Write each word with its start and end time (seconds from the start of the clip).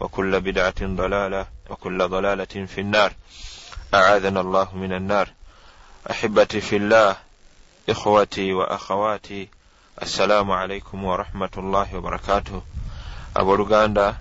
وكل 0.00 0.40
بدعة 0.40 0.80
ضلالة 0.82 1.46
وكل 1.70 2.08
ضلالة 2.08 2.66
في 2.66 2.80
النار 2.80 3.12
أعاذنا 3.94 4.40
الله 4.40 4.76
من 4.76 4.92
النار 4.92 5.28
أحبتي 6.10 6.60
في 6.60 6.76
الله 6.76 7.16
إخوتي 7.88 8.52
وأخواتي 8.52 9.48
السلام 10.02 10.50
عليكم 10.50 11.04
ورحمة 11.04 11.50
الله 11.58 11.96
وبركاته 11.96 12.62
abooluganda 13.34 14.16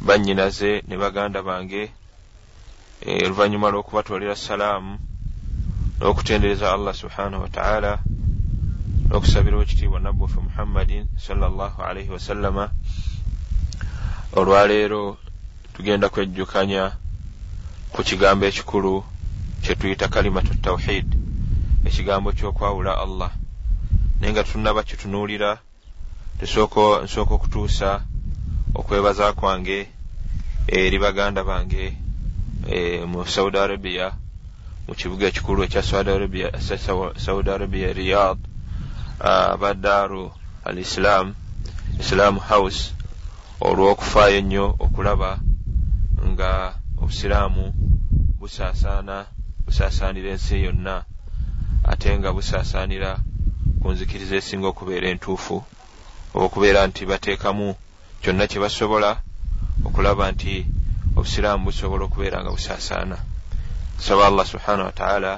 bannyinaze 0.00 0.82
ne 0.88 0.96
baganda 0.96 1.42
bange 1.42 1.90
e, 3.00 3.26
oluvannyuma 3.26 3.70
lw'okubatwalira 3.70 4.36
salaamu 4.36 4.98
n'okutendereza 5.98 6.72
allah 6.72 6.94
subhanahu 6.94 7.42
wataala 7.42 7.92
n'okusabira 9.08 9.62
ekitiibwa 9.62 10.00
nabwaffe 10.00 10.40
muhammadin 10.40 11.04
salllah 11.26 11.72
alaihi 11.88 12.10
wasallama 12.16 12.70
olwaleero 14.38 15.16
tugenda 15.74 16.08
kwejjukanya 16.08 16.92
ku 17.92 18.00
kigambo 18.02 18.44
ekikulu 18.46 19.04
kyetuyita 19.62 20.08
kalimatu 20.08 20.54
tawhid 20.64 21.08
ekigambo 21.86 22.28
ky'okwawula 22.36 22.92
allah. 23.04 23.30
Naye 24.18 24.32
nga 24.32 24.44
tunaba 24.44 24.82
kitunuulira 24.82 25.50
nsooka 26.42 27.34
okutuusa 27.34 27.90
okwebaza 28.74 29.32
kwange 29.38 29.78
eri 30.66 30.98
baganda 30.98 31.44
bange 31.44 31.96
mu 33.10 33.26
saudi 33.26 33.58
arabia 33.58 34.06
mu 34.88 34.94
kibuga 34.98 35.26
ekikulu 35.26 35.60
ekya 35.64 35.82
saudi 35.82 37.50
arabia 37.50 37.92
riyad 37.92 38.38
abadaaru 39.20 40.32
al 40.64 40.78
islam 40.78 41.34
islam 42.00 42.38
house 42.38 42.93
olw'okufaayo 43.68 44.36
ennyo 44.40 44.66
okulaba 44.84 45.30
nga 46.30 46.50
obusiraamu 47.02 47.64
busaasaana 48.40 49.16
busaasaanira 49.64 50.28
ensi 50.34 50.54
yonna 50.66 50.96
ate 51.90 52.08
nga 52.18 52.30
busaasaanira 52.36 53.10
ku 53.80 53.86
nzikiriza 53.92 54.34
esinga 54.40 54.66
okubeera 54.70 55.06
entuufu 55.12 55.56
oba 56.34 56.44
okubeera 56.48 56.80
nti 56.88 57.02
bateekamu 57.10 57.68
kyonna 58.22 58.44
kye 58.50 58.58
basobola 58.64 59.10
okulaba 59.86 60.24
nti 60.32 60.54
obusiraamu 61.16 61.64
busobola 61.68 62.02
okubeera 62.04 62.38
nga 62.40 62.50
busaasaana. 62.56 63.18
Nsaba 63.98 64.26
allah 64.26 64.46
subhanahu 64.52 64.86
wataala 64.90 65.32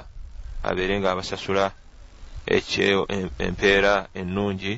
abeere 0.67 0.99
nga 0.99 1.11
abasasula 1.11 1.65
ekyo 2.55 3.05
empeera 3.47 3.93
ennungi 4.19 4.73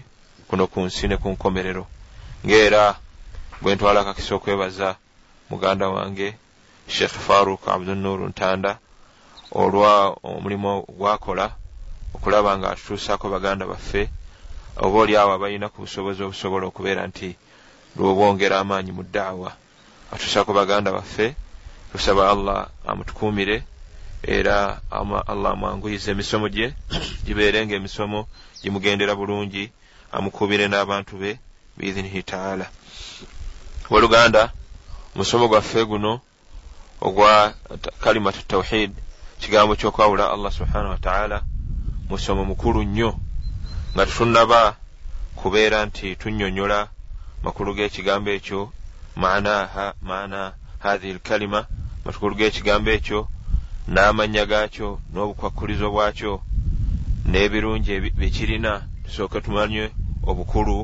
kuno 0.47 0.63
ku 0.71 0.79
nsi 0.85 1.07
ne 1.07 1.17
ku 1.21 1.27
nkomerero. 1.33 1.83
Ng'era 2.45 2.83
bwe 3.61 3.71
ntwala 3.75 3.99
akakisa 4.01 4.31
okwebaza 4.35 4.89
muganda 5.49 5.85
wange 5.95 6.27
sheekh 6.87 7.15
faruk 7.25 7.61
abdunur 7.67 8.19
ntanda 8.31 8.71
olwa 9.61 9.91
omulimu 10.23 10.71
gwakola 10.97 11.45
okulaba 12.15 12.51
nga 12.57 12.67
atutuusaako 12.71 13.25
baganda 13.35 13.63
baffe 13.71 14.01
oba 14.85 14.97
oli 14.99 15.13
awo 15.19 15.31
abalina 15.33 15.67
ku 15.69 15.77
busobozi 15.83 16.19
obusobola 16.23 16.65
okubeera 16.67 17.03
nti 17.09 17.29
lwobwongera 17.95 18.55
amaanyi 18.59 18.91
mu 18.97 19.03
ddaawa. 19.07 19.51
Atuusaako 20.13 20.51
baganda 20.53 20.89
baffe 20.97 21.35
tusaba 21.91 22.29
allah 22.33 22.59
amutukuumire 22.89 23.57
era 24.35 24.81
allah 24.91 25.51
amwanguyiza 25.53 26.11
emisomo 26.11 26.47
gye 26.55 26.67
gibeere 27.25 27.59
nga 27.65 27.75
emisomo 27.79 28.19
gimugendera 28.61 29.13
bulungi 29.19 29.63
amukuubire 30.15 30.65
n'abantu 30.69 31.13
be 31.21 31.31
biidhinihi 31.77 32.21
taala 32.23 32.65
waluganda 33.89 34.51
omusomo 35.15 35.47
gwaffe 35.47 35.85
guno 35.85 36.21
ogwa 37.01 37.53
kalimatu 37.99 38.41
tawhid 38.47 38.91
kigambo 39.39 39.75
kyokwawula 39.75 40.31
allah 40.31 40.51
subhanahu 40.51 40.89
wataala 40.89 41.43
musomo 42.09 42.45
mukulu 42.45 42.83
nnyo 42.83 43.15
nga 43.95 44.05
tetunaba 44.05 44.75
kubeera 45.35 45.85
nti 45.85 46.15
tunnyonnyola 46.15 46.87
makulu 47.43 47.73
g'ekigambo 47.73 48.29
ekyo 48.37 48.71
maanaha 49.15 49.93
maana 50.01 50.53
hathihi 50.79 51.13
lkalima 51.13 51.65
makulu 52.05 52.35
g'ekigambo 52.35 52.89
ekyo 52.97 53.19
n'amannya 53.93 54.45
gaakyo 54.45 54.89
n'obukwakkulizo 55.13 55.87
bwakyo 55.91 56.33
n'ebirungi 57.29 57.93
byekirina 58.19 58.71
tusooke 59.03 59.41
tumanye 59.41 59.83
obukulu 60.29 60.77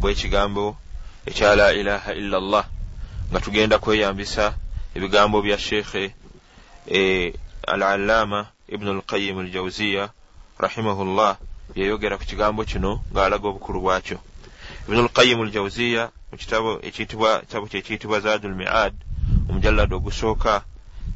bw'ekigambo 0.00 0.64
ekya 1.28 1.56
la 1.56 1.72
ilaha 1.72 2.14
illa 2.14 2.40
llah 2.40 2.66
nga 3.30 3.40
tugenda 3.40 3.78
kweyambisa 3.78 4.54
ebigambo 4.96 5.42
bya 5.42 5.58
sheekhe 5.58 6.14
al 7.66 7.82
allaama 7.82 8.46
ibnu 8.68 8.90
alqayim 8.90 9.38
aljawziya 9.38 10.08
rahimahullah 10.58 11.36
yayogera 11.76 12.16
ku 12.16 12.24
kigambo 12.24 12.64
kino 12.64 13.04
ng'alaga 13.12 13.48
obukulu 13.48 13.80
bwakyo. 13.80 14.18
Ibnu 14.88 15.00
alqayim 15.04 15.40
aljawziya 15.44 16.10
mu 16.32 16.36
kitabo 16.40 16.80
ekiyitibwa 16.80 17.40
kitabo 17.44 17.66
kye 17.66 17.84
kiyitibwa 17.84 18.20
zaadu 18.20 18.48
lmiad 18.48 18.94
omujallado 19.50 19.96
ogusooka 19.96 20.64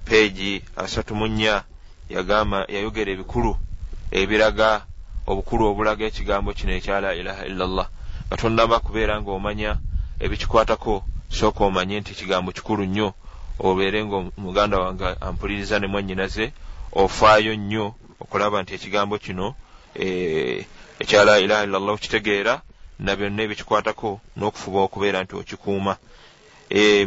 peegi 0.04 0.62
asatu 0.76 1.14
mu 1.14 1.26
nnya 1.26 1.64
yagamba 2.12 2.68
yayogera 2.68 3.10
ebikulu 3.12 3.56
ebiraga 4.12 4.84
obukulu 5.26 5.62
obulaga 5.72 6.04
ekigambo 6.04 6.52
kino 6.52 6.72
ekya 6.76 7.00
la 7.00 7.10
ilaha 7.16 7.42
illa 7.48 7.64
llah 7.66 7.88
nga 8.26 8.36
tonnaba 8.36 8.76
kubeera 8.84 9.16
ng'omanya 9.20 9.80
ebikikwatako 10.24 11.04
sooka 11.28 11.64
omanye 11.64 12.00
nti 12.00 12.10
ekigambo 12.12 12.52
kikulu 12.56 12.84
nnyo 12.86 13.08
obeere 13.66 13.98
nga 14.04 14.16
omuganda 14.38 14.76
wange 14.78 15.06
ampuliriza 15.26 15.78
ne 15.78 15.86
mwannyinaze 15.86 16.52
ofaayo 17.02 17.52
nnyo 17.56 17.86
okulaba 18.22 18.62
nti 18.62 18.72
ekigambo 18.74 19.14
kino 19.24 19.46
ekya 21.02 21.24
la 21.24 21.38
ilaha 21.44 21.64
illa 21.64 21.78
llah 21.78 21.94
okitegeera 21.94 22.54
na 23.04 23.16
byonna 23.16 23.42
ebikikwatako 23.42 24.10
n'okufuba 24.36 24.78
okubeera 24.86 25.18
nti 25.22 25.34
okikuuma. 25.40 25.94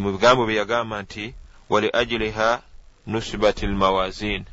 Mu 0.01 0.07
bigambo 0.13 0.41
bye 0.45 0.59
yagamba 0.59 0.95
nti 1.01 1.33
wali 1.71 1.89
ajiliha 1.99 2.49
nusibati 3.07 3.65
lmawazin 3.67 4.43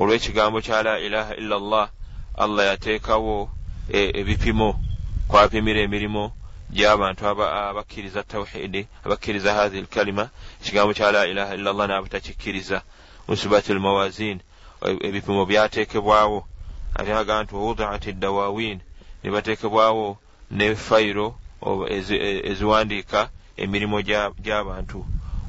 olw'ekigambo 0.00 0.58
kya 0.66 0.82
la 0.82 0.94
ilaha 1.06 1.32
illa 1.40 1.56
llah 1.58 1.88
allah 2.42 2.66
yateekawo 2.70 3.50
ebipimo 4.20 4.68
kwapimira 5.28 5.80
emirimu 5.80 6.24
gy'abantu 6.70 7.26
abakkiriza 7.28 8.22
tawhidi 8.22 8.86
abakkiriza 9.04 9.54
hathihi 9.54 9.82
lkalima 9.82 10.30
ekigambo 10.60 10.94
kya 10.94 11.12
la 11.12 11.26
ilaha 11.26 11.54
illa 11.54 11.72
llah 11.72 11.86
n'abatakikkiriza 11.88 12.82
nusibati 13.28 13.74
lmawazin 13.74 14.40
ebipimo 15.00 15.46
byateekebwawo. 15.46 16.46
Ate 16.94 17.12
agamba 17.14 17.42
nti 17.44 17.54
wawudiat 17.54 18.12
dawawin 18.18 18.80
ne 19.24 19.30
bateekebwawo 19.30 20.18
ne 20.50 20.74
fayiro 20.74 21.34
eziwandiika 22.50 23.30
emirimu 23.56 24.02
gy'abantu. 24.42 25.06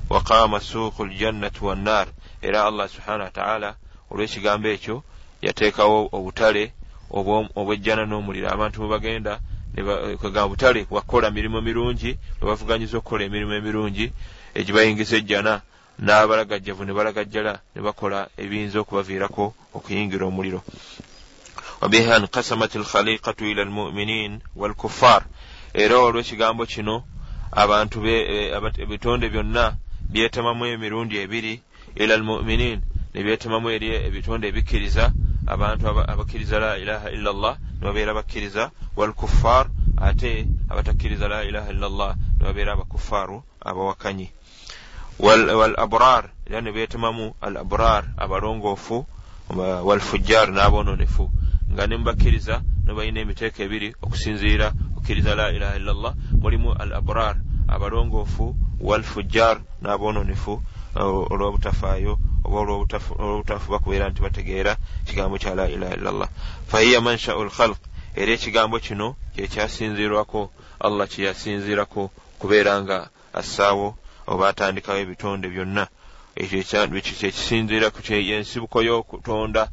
Waqama 0.09 0.59
suuku 0.59 1.05
ljannati 1.05 1.63
wannar 1.63 2.07
era 2.41 2.65
allah 2.65 2.89
subhanahu 2.89 3.23
wataala 3.29 3.75
olw'ekigambo 4.11 4.67
ekyo 4.67 5.03
yateekawo 5.41 6.09
obutale 6.11 6.73
obwejjana 7.55 8.05
n'omuliro. 8.05 8.49
Abantu 8.49 8.79
bwe 8.81 8.89
bagenda 8.89 9.39
kwegamba 10.19 10.47
butale 10.47 10.87
wakukola 10.89 11.31
mirimu 11.31 11.61
mirungi 11.61 12.17
bwe 12.39 12.47
bavuganyiza 12.49 12.97
okukola 12.97 13.23
emirimu 13.25 13.53
emirungi 13.53 14.11
egibayingiza 14.55 15.17
ejjana. 15.17 15.61
N'abalagajjavu 15.99 16.85
ne 16.85 16.93
balagajjala 16.93 17.59
ne 17.75 17.81
bakola 17.81 18.29
ebiyinza 18.37 18.79
okubaviirako 18.79 19.53
okuyingira 19.77 20.25
omuliro. 20.25 20.63
Wabiha 21.81 22.19
nkasamat 22.19 22.75
alkhaliqatu 22.75 23.43
ila 23.51 23.61
almuminin 23.61 24.39
walkuffar 24.55 25.23
era 25.73 25.95
olw'ekigambo 25.97 26.65
kino 26.65 27.03
abantu 27.51 27.97
ebitonde 28.83 29.29
byonna 29.29 29.75
byetemamu 30.11 30.65
emirundi 30.65 31.15
ebiri 31.23 31.61
ila 31.95 32.13
almuminin 32.15 32.79
ne 33.13 33.23
byetemamu 33.23 33.69
eri 33.69 33.87
ebitonde 34.07 34.47
ebikkiriza 34.47 35.11
abantu 35.49 35.87
abakkiriza 35.87 36.59
la 36.59 36.77
ilaha 36.77 37.09
illa 37.11 37.33
llah 37.33 37.57
ne 37.81 37.85
babeera 37.87 38.13
bakkiriza 38.13 38.71
walkuffar 38.95 39.65
ate 39.97 40.47
abatakkiriza 40.69 41.27
la 41.27 41.43
ilaha 41.43 41.71
illa 41.71 41.89
llah 41.89 42.15
ne 42.37 42.45
babeera 42.45 42.73
abakuffaaru 42.73 43.43
abawakanyi. 43.61 44.29
Wal 45.19 45.75
abrar 45.77 46.29
era 46.45 46.61
ne 46.61 46.71
beetemamu 46.71 47.33
al 47.41 47.57
abrar 47.57 48.05
abalongoofu 48.17 49.05
walfujjar 49.83 50.51
n'aboononefu. 50.51 51.31
Nga 51.73 51.87
ne 51.87 51.97
mubakkiriza 51.97 52.61
ne 52.85 52.93
balina 52.93 53.19
emiteeko 53.19 53.63
ebiri 53.63 53.95
okusinziira 54.01 54.71
okukkiriza 54.93 55.35
la 55.35 55.51
ilaha 55.51 55.75
illa 55.75 55.93
llah 55.93 56.13
mulimu 56.41 56.73
al 56.73 56.93
abrar 56.93 57.35
abalongoofu 57.67 58.55
walfujjar 58.79 59.61
n'aboononefu 59.81 60.61
olwobutafaayo 60.95 62.13
oba 62.45 62.57
olwobutafuba 62.59 63.79
kubeera 63.79 64.09
nti 64.09 64.21
bategeera 64.21 64.77
ekigambo 65.03 65.37
kya 65.37 65.55
la 65.55 65.65
ilaha 65.69 65.95
illa 65.95 66.11
llah 66.11 66.29
fahiya 66.67 67.01
manshau 67.01 67.43
lkhalq 67.43 67.79
era 68.15 68.31
ekigambo 68.33 68.79
kino 68.79 69.15
kyekyasinziirwako 69.35 70.51
allah 70.79 71.07
kyeyasinziirako 71.07 72.11
kubeera 72.39 72.81
nga 72.81 73.09
assaawo 73.33 73.95
oba 74.27 74.49
atandikawo 74.49 74.99
ebitonde 74.99 75.47
byonna. 75.49 75.87
Kyekisinziira 76.35 77.91
yensibuko 78.29 78.77
y'okutonda 78.87 79.63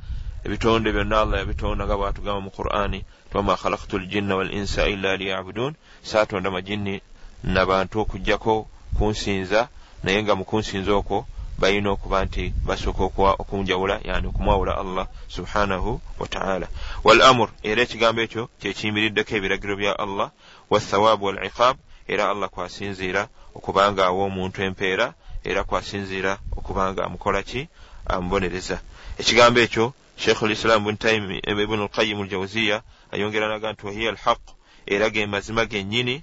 ebitonde 0.45 0.89
byonna 0.93 1.21
allah 1.21 1.39
yabitonda 1.41 1.85
nga 1.85 1.97
bwatugamba 1.97 2.41
mu 2.41 2.51
qur'ani 2.51 3.05
twama 3.31 3.57
khalaktu 3.57 3.99
ljinna 3.99 4.37
wal 4.37 4.51
insa 4.51 4.89
illa 4.89 5.17
liyabudun. 5.17 5.75
Saatonda 6.03 6.51
majinni 6.51 7.01
nabantu 7.45 8.01
okugjako 8.01 8.69
kunsinza 8.97 9.69
naye 10.03 10.23
nga 10.23 10.35
mu 10.35 10.45
kunsinza 10.45 10.93
okwo 10.95 11.27
balina 11.59 11.91
okuba 11.91 12.25
nti 12.25 12.53
basooka 12.67 13.03
okunjawula 13.43 14.01
yani 14.05 14.27
okumwawula 14.27 14.73
allah 14.83 15.07
subhanahu 15.29 16.01
wataala 16.19 16.67
wal 17.05 17.23
amur 17.23 17.49
era 17.63 17.83
ekigambo 17.83 18.21
ekyo 18.27 18.43
kyekiyimiriddeko 18.61 19.33
ebiragiro 19.37 19.75
bya 19.77 19.93
allah 19.99 20.29
wathawaabu 20.71 21.25
wal 21.25 21.41
iqab 21.49 21.77
era 22.09 22.31
allah 22.31 22.49
kwasinziira 22.49 23.29
okubanga 23.55 24.03
awa 24.07 24.25
omuntu 24.29 24.63
empeera 24.63 25.15
era 25.45 25.65
kwasinziira 25.65 26.39
okubanga 26.59 27.05
amukola 27.05 27.43
ki? 27.43 27.69
Amubonereza. 28.07 28.79
Ekigambo 29.19 29.61
ekyo 29.61 29.95
sheikhu 30.17 30.47
lislam 30.47 30.89
ibnu 30.89 31.85
lqayimu 31.85 32.25
ljawziya 32.25 32.83
ayongera 33.13 33.49
naga 33.49 33.73
nti 33.73 33.87
wahiya 33.87 34.11
alhaq 34.11 34.41
era 34.87 35.11
ge 35.11 35.27
mazima 35.27 35.67
gennyini 35.67 36.23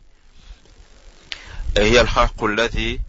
hiya 1.76 2.02
alhaqu 2.02 2.48
allathi 2.48 3.02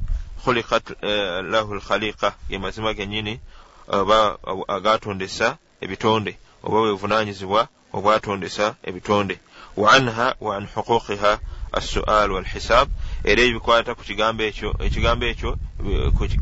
khulikat 0.45 0.91
eh, 1.03 1.45
lahu 1.45 1.75
lkhaliqa 1.75 2.35
ge 2.49 2.59
mazima 2.59 2.95
gennyini 2.95 3.41
oba 3.89 4.39
agatondesa 4.69 5.57
ebitonde 5.81 6.39
oba 6.63 6.81
bwebuvunanyizibwa 6.81 7.69
obwatondesa 7.93 8.75
ebitonde. 8.83 9.39
Wa 9.77 9.93
anha 9.93 10.35
wa 10.41 10.57
an 10.57 10.67
huquqiha 10.67 11.39
assual 11.73 12.33
walhisab 12.33 12.89
era 13.25 13.43
ebikwata 13.43 13.95
ku 13.95 14.03
kigambo 14.03 14.43
ekyo 14.45 14.75
ekigambo 14.87 15.27
ekyo 15.27 15.51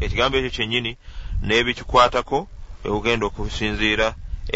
ekigambo 0.05 0.39
ekyo 0.39 0.51
kyennyini 0.51 0.93
n'ebikikwatako 1.47 2.39
ebugenda 2.87 3.27
okusinziira 3.27 4.09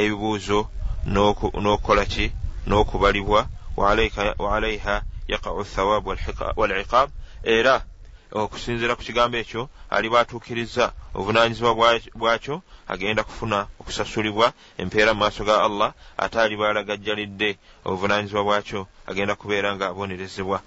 ebibuuzo 0.02 0.60
n'okukola 1.06 2.04
ki 2.04 2.26
n'okubalibwa 2.66 3.49
wa 3.76 4.56
alaiha 4.56 4.96
yaqau 5.28 5.64
thawaabu 5.64 6.08
waliqab 6.56 7.08
era 7.42 7.84
okusinziira 8.44 8.97
ku 8.97 9.03
kigambo 9.09 9.37
ekyo 9.43 9.62
aliba 9.91 10.21
atuukiriza 10.21 10.93
obuvunanyizibwa 11.15 11.73
bwakyo 12.21 12.56
agenda 12.93 13.23
kufuna 13.29 13.59
okusasulibwa 13.81 14.47
empeera 14.83 15.11
mu 15.15 15.21
maaso 15.21 15.44
ga 15.49 15.65
allah 15.67 15.91
ate 16.25 16.37
aliba 16.41 16.65
alagajjalidde 16.69 17.50
obuvunanyizibwa 17.87 18.43
bwakyo 18.44 18.81
agenda 19.11 19.35
kubeera 19.41 19.69
nga 19.75 19.85
abonerezebwa 19.88 20.59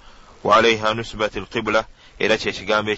waalaiha 0.43 0.93
nusibat 0.93 1.35
lqibula 1.35 1.81
era 2.19 2.37
kyekigambo 2.37 2.91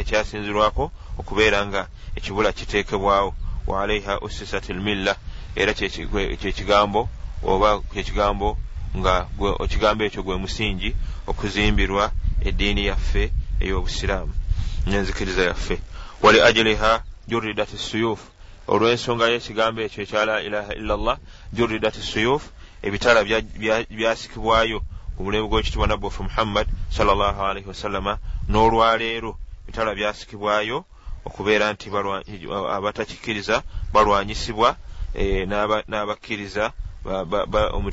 ekyasinzirwako 0.00 0.84
okubeera 1.20 1.66
nga 1.66 1.82
ekibula 2.18 2.52
kiteekebwawo. 2.52 3.34
Waalaiha 3.66 4.20
usisat 4.20 4.68
lmilla 4.68 5.16
era 5.56 5.74
kyekigambo 5.74 7.08
oba 7.42 7.80
kyekigambo 7.92 8.48
nga 8.98 9.14
ekigambo 9.64 10.02
ekyo 10.04 10.22
gwe 10.22 10.36
musingi 10.42 10.90
okuzimbirwa 11.30 12.04
eddiini 12.48 12.86
yaffe 12.86 13.32
ey'obusiraamu 13.60 14.32
nenzikiriza 14.86 15.42
yaffe. 15.42 15.78
Wali 16.22 16.40
ajiliha 16.40 17.02
juridat 17.28 17.70
suyuf 17.76 18.20
olw'ensonga 18.68 19.28
y'ekigambo 19.32 19.80
ekyo 19.82 20.02
ekya 20.02 20.24
la 20.24 20.36
ilaha 20.42 20.74
illa 20.74 20.96
llah 20.96 21.18
juridat 21.52 21.94
suyuf 21.94 22.42
ebitala 22.82 23.24
byasikibwayo 23.90 24.78
ku 25.16 25.24
mulembe 25.24 25.48
gw'ekitibwa 25.48 25.86
nabbufu 25.86 26.22
muhammad 26.22 26.66
salllahalaihi 26.90 27.68
wasallama 27.68 28.18
n'olwaleero 28.48 29.36
ebitala 29.64 29.94
byasikibwayo 29.94 30.84
okubeera 31.24 31.72
nti 31.72 31.90
abatakikkiriza 32.76 33.62
balwanyisibwa 33.92 34.76
eh, 35.14 35.48
n'abakkiriza 35.90 36.72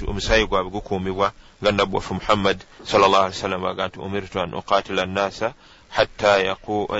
omusaayi 0.07 0.47
gwabwe 0.47 0.71
gukuumibwa 0.71 1.31
nga 1.61 1.71
nabbu 1.71 1.95
waffe 1.95 2.13
muhammad 2.13 2.57
sawasalam 2.83 3.65
aga 3.65 3.87
nti 3.87 3.99
umirtu 3.99 4.39
an 4.39 4.53
uqatila 4.53 5.03
annaasa 5.03 5.53
hatta 5.89 6.31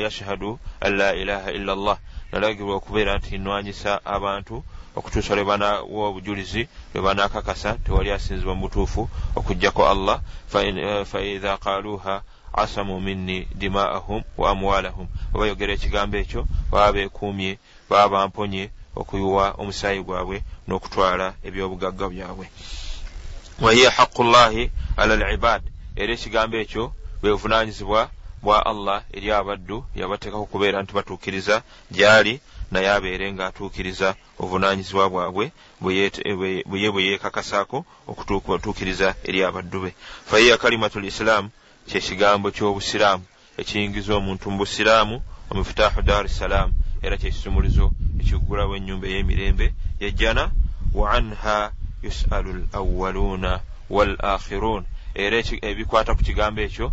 yashhadu 0.04 0.60
an 0.82 0.98
la 0.98 1.16
ilaha 1.16 1.52
illa 1.52 1.76
llah 1.76 1.98
nalagirwa 2.32 2.76
okubeera 2.76 3.18
nti 3.18 3.38
nwanyisa 3.38 3.92
abantu 4.06 4.64
okutuusa 4.98 5.36
lwe 5.36 5.44
banawa 5.44 6.08
obujulizi 6.10 6.68
lwe 6.94 7.02
banakakasa 7.06 7.78
tewali 7.84 8.12
asinzibwa 8.12 8.56
mu 8.56 8.62
butuufu 8.62 9.10
okugjako 9.36 9.82
allah. 9.94 10.22
Faidha 11.12 11.58
qaluha 11.58 12.22
asamu 12.54 13.00
minni 13.00 13.48
dimaahum 13.56 14.24
wa 14.38 14.50
amwalahum 14.52 15.08
webayogera 15.34 15.74
ekigambo 15.74 16.18
ekyo 16.18 16.42
baba 16.72 16.94
beekuumye 16.94 17.60
baba 17.90 18.10
bamponye 18.10 18.70
okuyiwa 19.02 19.46
omusaayi 19.62 20.02
gwabwe 20.08 20.38
n'okutwala 20.68 21.28
ebyobugagga 21.48 22.06
byabwe. 22.14 22.46
Wahiya 23.64 23.90
haqu 23.98 24.24
llahi 24.24 24.64
ala 24.98 25.14
libad 25.16 25.64
era 26.02 26.12
ekigambo 26.14 26.56
ekyo 26.64 26.84
bwebuvunanyizibwa 27.22 28.02
bwa 28.44 28.58
allah 28.72 29.00
eri 29.18 29.32
abaddu 29.32 29.78
yabateekako 30.00 30.44
okubeera 30.46 30.78
nti 30.82 30.94
batuukiriza 30.98 31.56
gyali 31.96 32.34
naye 32.72 32.90
abeere 32.96 33.26
ng'atuukiriza. 33.34 34.10
Obuvunanyizibwa 34.40 35.06
bwabwe 35.14 35.46
bye 35.82 36.90
bwe 36.94 37.02
yeekakasaako 37.08 37.78
okutuukiriza 38.08 39.08
eri 39.28 39.40
abaddu 39.44 39.78
be. 39.84 39.92
Fahiya 40.30 40.58
kalimatu 40.62 41.00
lisiraamu 41.00 41.50
kyekigambo 41.90 42.48
ky'obusiraamu. 42.56 43.24
Ekiyingiza 43.58 44.12
omuntu 44.20 44.46
mu 44.52 44.58
busiraamu 44.62 45.16
omufitaahu 45.52 46.02
dar 46.02 46.30
salaamu 46.30 46.74
era 47.08 47.18
kyekisumulizo 47.22 47.86
ekigulawo 48.20 48.74
ennyumba 48.78 49.06
ey'emirembe 49.08 49.68
yejjana 50.02 50.44
wa 50.94 51.06
anha 51.18 51.58
yusalu 52.04 52.50
l 52.58 52.62
awaluuna 52.80 53.52
wal 53.96 54.14
akhiruun 54.34 54.84
era 55.24 55.38
ebikwata 55.70 56.12
ku 56.14 56.22
kigambo 56.28 56.62
ekyo 56.68 56.88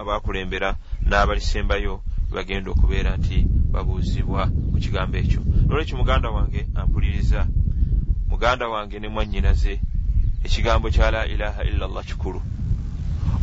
abakulembera 0.00 0.70
n'abalisembayo 1.08 1.94
bagenda 2.34 2.68
okubeera 2.70 3.16
nti 3.16 3.38
babuuzibwa 3.72 4.42
ku 4.72 4.76
kigambo 4.84 5.16
ekyo. 5.22 5.40
Nolwekyo 5.66 5.96
muganda 5.96 6.28
wange 6.30 6.66
ampuliriza. 6.74 7.46
Muganda 8.30 8.68
wange 8.68 8.98
ne 8.98 9.08
mwannyinaze 9.08 9.80
ekigambo 10.46 10.90
kya 10.90 11.10
la 11.10 11.26
ilaha 11.26 11.64
illa 11.64 11.86
llah 11.86 12.04
kikulu. 12.04 12.40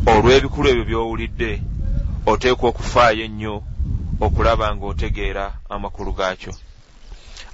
Olw'ebikulu 0.06 0.66
ebyo 0.68 0.84
by'owulidde 0.84 1.50
oteekwa 2.26 2.68
okufaayo 2.68 3.24
ennyo 3.24 3.54
okulaba 4.20 4.74
ng'otegeera 4.74 5.52
amakulu 5.68 6.12
gaakyo 6.12 6.52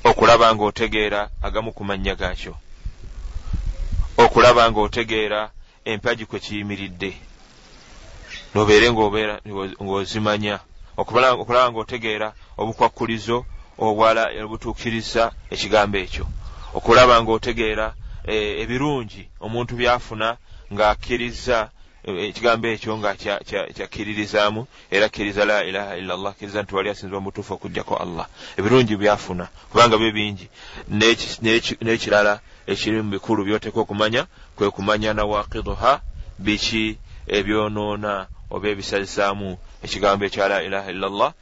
okulaba 0.05 0.55
ng'otegeera 0.55 1.31
agamu 1.43 1.73
ku 1.73 1.85
mannya 1.85 2.14
gaakyo 2.14 2.55
okulaba 4.25 4.71
ng'otegeera 4.71 5.50
empagi 5.85 6.26
kwe 6.26 6.38
kiyimiridde. 6.40 7.17
Nobeere 8.55 8.87
ng'ozimanya. 9.81 10.61
Okulaba 10.97 11.71
ng'otegeera 11.71 12.29
obukwakkulizo 12.61 13.38
obwala 13.79 14.23
obutuukiriza 14.45 15.33
ekigambo 15.50 15.97
ekyo. 16.05 16.26
Okulaba 16.76 17.14
ng'otegeera 17.23 17.87
eh, 18.25 18.61
ebirungi 18.62 19.23
omuntu 19.40 19.73
byafuna 19.81 20.37
ng'akkiriza 20.73 21.59
ekigambo 22.04 22.69
ekyo 22.69 22.97
nga 22.99 23.14
kyakkiririzaamu 23.76 24.66
era 24.90 25.09
kkiriza 25.09 25.45
la 25.45 25.64
ilaha 25.64 25.97
illa 25.97 26.16
llah 26.16 26.35
kkiriza 26.35 26.62
nti 26.62 26.75
wali 26.75 26.88
asinzibwa 26.90 27.21
mutuufu 27.21 27.54
okugjako 27.54 27.97
allah. 27.97 28.26
Ebirungi 28.57 28.97
byafuna 28.97 29.49
kubanga 29.71 29.99
byo 29.99 30.12
bingi. 30.12 30.49
N'ekirala 31.83 32.40
ekiri 32.66 33.02
mu 33.02 33.11
bikulu 33.11 33.45
byoteeka 33.45 33.80
okumanya 33.80 34.26
kwe 34.57 34.71
kumanya 34.71 35.12
nawakiduha 35.12 36.00
biki 36.38 36.99
ebyonoona 37.28 38.26
oba 38.50 38.66
ebisazisaamu 38.73 39.59
ekigambo 39.85 40.25
ekya 40.25 40.49
la 40.49 40.62
ilaha 40.62 40.88
illa 40.90 41.09
llah 41.09 41.33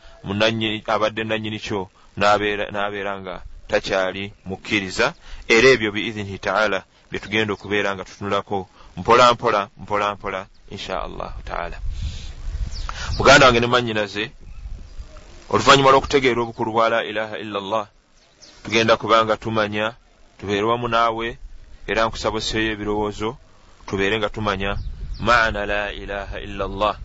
abadde 0.94 1.22
nanyini 1.24 1.58
kyo 1.58 1.88
n'abeera 2.18 3.12
nga 3.20 3.42
takyali 3.68 4.32
mukkiriza. 4.44 5.14
Era 5.48 5.68
ebyo 5.70 5.92
biizinihi 5.94 6.38
taala 6.38 6.82
byetugenda 7.10 7.52
okubeera 7.54 7.94
nga 7.94 8.04
tutunulako 8.04 8.68
mpola 8.98 9.32
mpola 9.34 9.68
mpola 9.82 10.14
mpola 10.14 10.46
insha 10.70 11.02
allahu 11.02 11.42
taala. 11.44 11.78
Muganda 13.18 13.46
wange 13.46 13.60
ne 13.60 13.66
manyinaze 13.66 14.24
oluvannyuma 15.50 15.90
lw'okutegeera 15.90 16.40
obukulu 16.42 16.72
bwa 16.72 16.88
la 16.88 17.04
ilaha 17.04 17.38
illa 17.38 17.60
llah 17.60 17.86
tugenda 18.62 18.96
kubanga 18.96 19.36
tumanya 19.36 19.94
tubeere 20.38 20.66
wamu 20.66 20.88
naawe 20.88 21.38
era 21.86 22.04
nkusabuseeyo 22.06 22.70
ebirowoozo 22.72 23.30
tubeere 23.86 24.18
nga 24.18 24.28
tumanya 24.28 24.70
maana 25.20 25.66
la 25.66 25.92
ilaha 25.92 26.36
illa 26.46 26.64
llah 26.68 26.96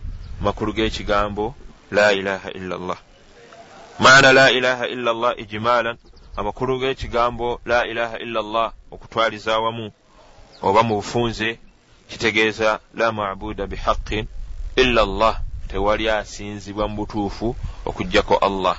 makulu 0.44 0.72
g'ekigambo 0.76 1.54
la 1.90 2.12
ilaha 2.12 2.48
illa 2.58 2.76
llah 2.86 3.00
maana 3.98 4.32
la 4.32 4.50
ilaha 4.50 4.84
illa 4.94 5.12
llah 5.12 5.34
ijimaalan 5.42 5.96
amakulu 6.36 6.78
g'ekigambo 6.80 7.60
la 7.64 7.86
ilaha 7.86 8.16
illa 8.18 8.40
llah 8.42 8.68
okutwaliza 8.90 9.54
awamu 9.54 9.92
oba 10.62 10.82
mu 10.82 10.94
bufunze 11.00 11.58
kitegeeza 12.08 12.80
la 12.94 13.12
mabuda 13.12 13.66
bihaqin 13.66 14.26
illa 14.76 15.04
llah 15.06 15.40
tewali 15.68 16.10
asinzibwa 16.10 16.88
mu 16.88 16.96
butuufu 16.96 17.56
okugjako 17.84 18.36
allah. 18.36 18.76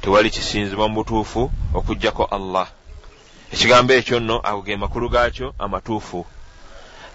Tewali 0.00 0.30
kisinzibwa 0.30 0.88
mu 0.88 0.94
butuufu 0.94 1.50
okugjako 1.74 2.24
allah. 2.24 2.68
Ekigambo 3.52 3.92
ekyo 3.92 4.20
nno 4.20 4.40
ago 4.42 4.62
ge 4.62 4.76
makulu 4.76 5.08
gaakyo 5.08 5.54
amatuufu. 5.58 6.26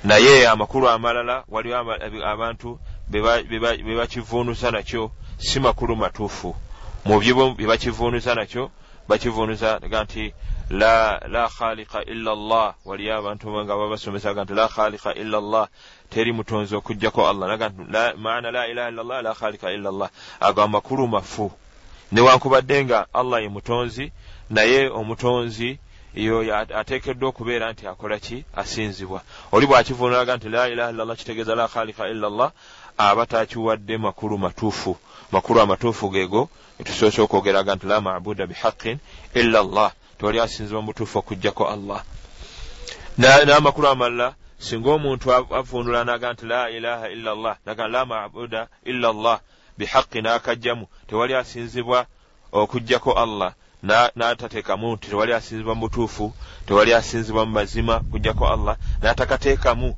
Naye 0.03 0.47
amakulu 0.47 0.89
amalala 0.89 1.43
waliwo 1.47 1.77
abantu 2.25 2.79
be 3.07 3.95
bakivuunuza 3.97 4.71
nakyo 4.71 5.11
si 5.37 5.59
makulu 5.59 5.95
matuufu. 5.95 6.55
Mu 7.05 7.19
byo 7.19 7.53
bye 7.55 7.67
bakivuunuza 7.67 8.35
nakyo 8.35 8.71
bakivuunuza 9.07 9.79
ga 9.79 10.03
nti 10.03 10.33
la 10.69 11.49
khaliqa 11.49 12.03
illa 12.03 12.35
llah 12.35 12.75
waliyo 12.85 13.17
abantu 13.17 13.49
nga 13.49 13.75
babasomesaga 13.75 14.43
nti 14.43 14.53
la 14.53 14.67
khaliqa 14.67 15.13
illa 15.15 15.41
llah 15.41 15.67
teri 16.09 16.31
mutonzi 16.31 16.75
okugjako 16.75 17.27
allah. 17.27 17.47
Naga 17.47 17.69
nti 17.69 17.83
maana 18.17 18.51
la 18.51 18.67
ilaha 18.67 18.89
illa 18.89 19.03
llah 19.03 19.21
la 19.21 19.33
khaliqa 19.33 19.73
illa 19.73 19.91
llah 19.91 20.09
ago 20.39 20.61
amakulu 20.61 21.07
mafu. 21.07 21.51
Newankubadde 22.11 22.85
nga 22.85 23.07
allah 23.13 23.41
ye 23.41 23.49
mutonzi 23.49 24.11
naye 24.49 24.89
omutonzi 24.89 25.79
yo 26.13 26.41
ateekeddwa 26.53 27.29
okubeera 27.29 27.71
nti 27.71 27.87
akola 27.87 28.19
ki? 28.19 28.45
Asinzibwa. 28.55 29.21
Oli 29.51 29.65
bw'akivunulaga 29.65 30.37
nti 30.37 30.49
la 30.49 30.69
ilaha 30.69 30.91
illa 30.91 31.05
llah 31.05 31.17
kitegeeza 31.17 31.55
la 31.55 31.67
khaliqa 31.67 32.09
illa 32.09 32.29
llah 32.29 32.51
aba 32.97 33.25
takiwadde 33.25 33.97
makulu 33.97 34.37
matuufu. 34.37 34.97
Makulu 35.31 35.61
amatuufu 35.61 36.09
geego 36.09 36.49
etusoose 36.79 37.21
okwogeraga 37.21 37.75
nti 37.75 37.87
la 37.87 38.01
mabuda 38.01 38.45
bihaqin 38.45 38.97
illa 39.33 39.63
llah 39.63 39.91
tewali 40.19 40.39
asinzibwa 40.39 40.81
mutuufu 40.81 41.19
okugjako 41.19 41.67
allah. 41.67 42.03
N'amakulu 43.17 43.87
amalala 43.87 44.35
singa 44.59 44.89
omuntu 44.91 45.33
avunula 45.33 46.03
naga 46.03 46.33
nti 46.33 46.45
la 46.45 46.69
ilaha 46.69 47.09
illa 47.09 47.35
llah 47.35 47.57
naga 47.65 47.87
la 47.87 48.05
mabuda 48.05 48.67
illa 48.83 49.13
llah 49.13 49.39
bihaqi 49.77 50.21
n'akajjamu 50.21 50.87
tewali 51.07 51.33
asinzibwa 51.35 52.05
okugjako 52.51 53.11
allah. 53.13 53.53
N'atateekamu 53.83 54.93
nti 54.93 55.09
tewali 55.09 55.33
asinzibwa 55.33 55.75
mutuufu 55.75 56.33
tewali 56.65 56.93
asinzibwa 56.93 57.45
mu 57.45 57.51
mazima 57.51 57.99
kugjako 57.99 58.47
allah. 58.47 58.75
N'atakateekamu 59.01 59.95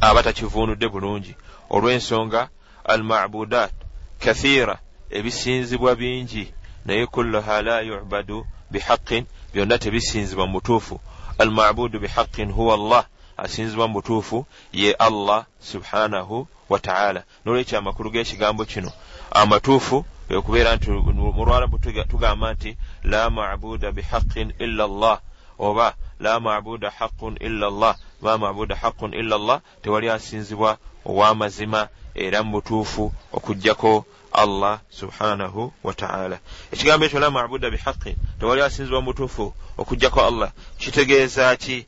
aba 0.00 0.22
takivuunudde 0.22 0.88
bulungi. 0.88 1.36
Olw'ensonga 1.70 2.48
almabudat 2.84 3.72
kathira 4.18 4.78
ebisinzibwa 5.10 5.94
bingi 5.94 6.54
naye 6.84 7.06
kulluha 7.06 7.62
la 7.62 7.80
yubadu 7.80 8.46
bihaqin 8.74 9.24
byonna 9.52 9.78
tebisinzibwa 9.78 10.46
mu 10.46 10.52
butuufu 10.52 11.00
almabudu 11.38 11.96
bihaqin 12.00 12.52
huwa 12.52 12.74
allah. 12.74 13.04
Asinzibwa 13.36 13.88
mu 13.88 13.94
butuufu 13.94 14.46
ye 14.72 14.94
allah 14.94 15.46
subhanahu 15.60 16.46
wataala 16.72 17.22
nolwekyo 17.44 17.78
amakulu 17.78 18.10
g'ekigambo 18.10 18.64
kino 18.64 18.90
amatuufu 19.30 20.04
okubeera 20.38 20.76
nti 20.76 20.90
mulwalabu 21.36 21.78
tugamba 22.10 22.52
nti 22.54 22.70
la 23.10 23.30
mabuda 23.30 23.92
bihaqin 23.92 24.48
illa 24.64 24.86
llah 24.86 25.18
oba 25.58 25.94
la 26.20 26.40
mabuda 26.40 26.90
haqun 26.90 27.36
illa 27.40 27.70
llah 27.70 27.96
ma 28.22 28.38
mabuda 28.38 28.76
haqun 28.76 29.14
illa 29.14 29.38
llah 29.38 29.60
tewali 29.82 30.08
asinzibwa 30.08 30.78
ow'amazima 31.04 31.88
era 32.14 32.42
mu 32.42 32.50
butuufu 32.52 33.12
okugjako 33.32 34.04
allah 34.34 34.80
subhanahu 34.90 35.72
wataala 35.84 36.38
ekigambo 36.72 37.06
ekyo 37.06 37.20
la 37.20 37.30
mabuda 37.30 37.70
bihaqi 37.70 38.16
tewali 38.38 38.62
asinzibwa 38.62 39.02
mutuufu 39.02 39.54
okugjako 39.78 40.20
allah. 40.26 40.52
Kitegeeza 40.78 41.56
ki? 41.56 41.86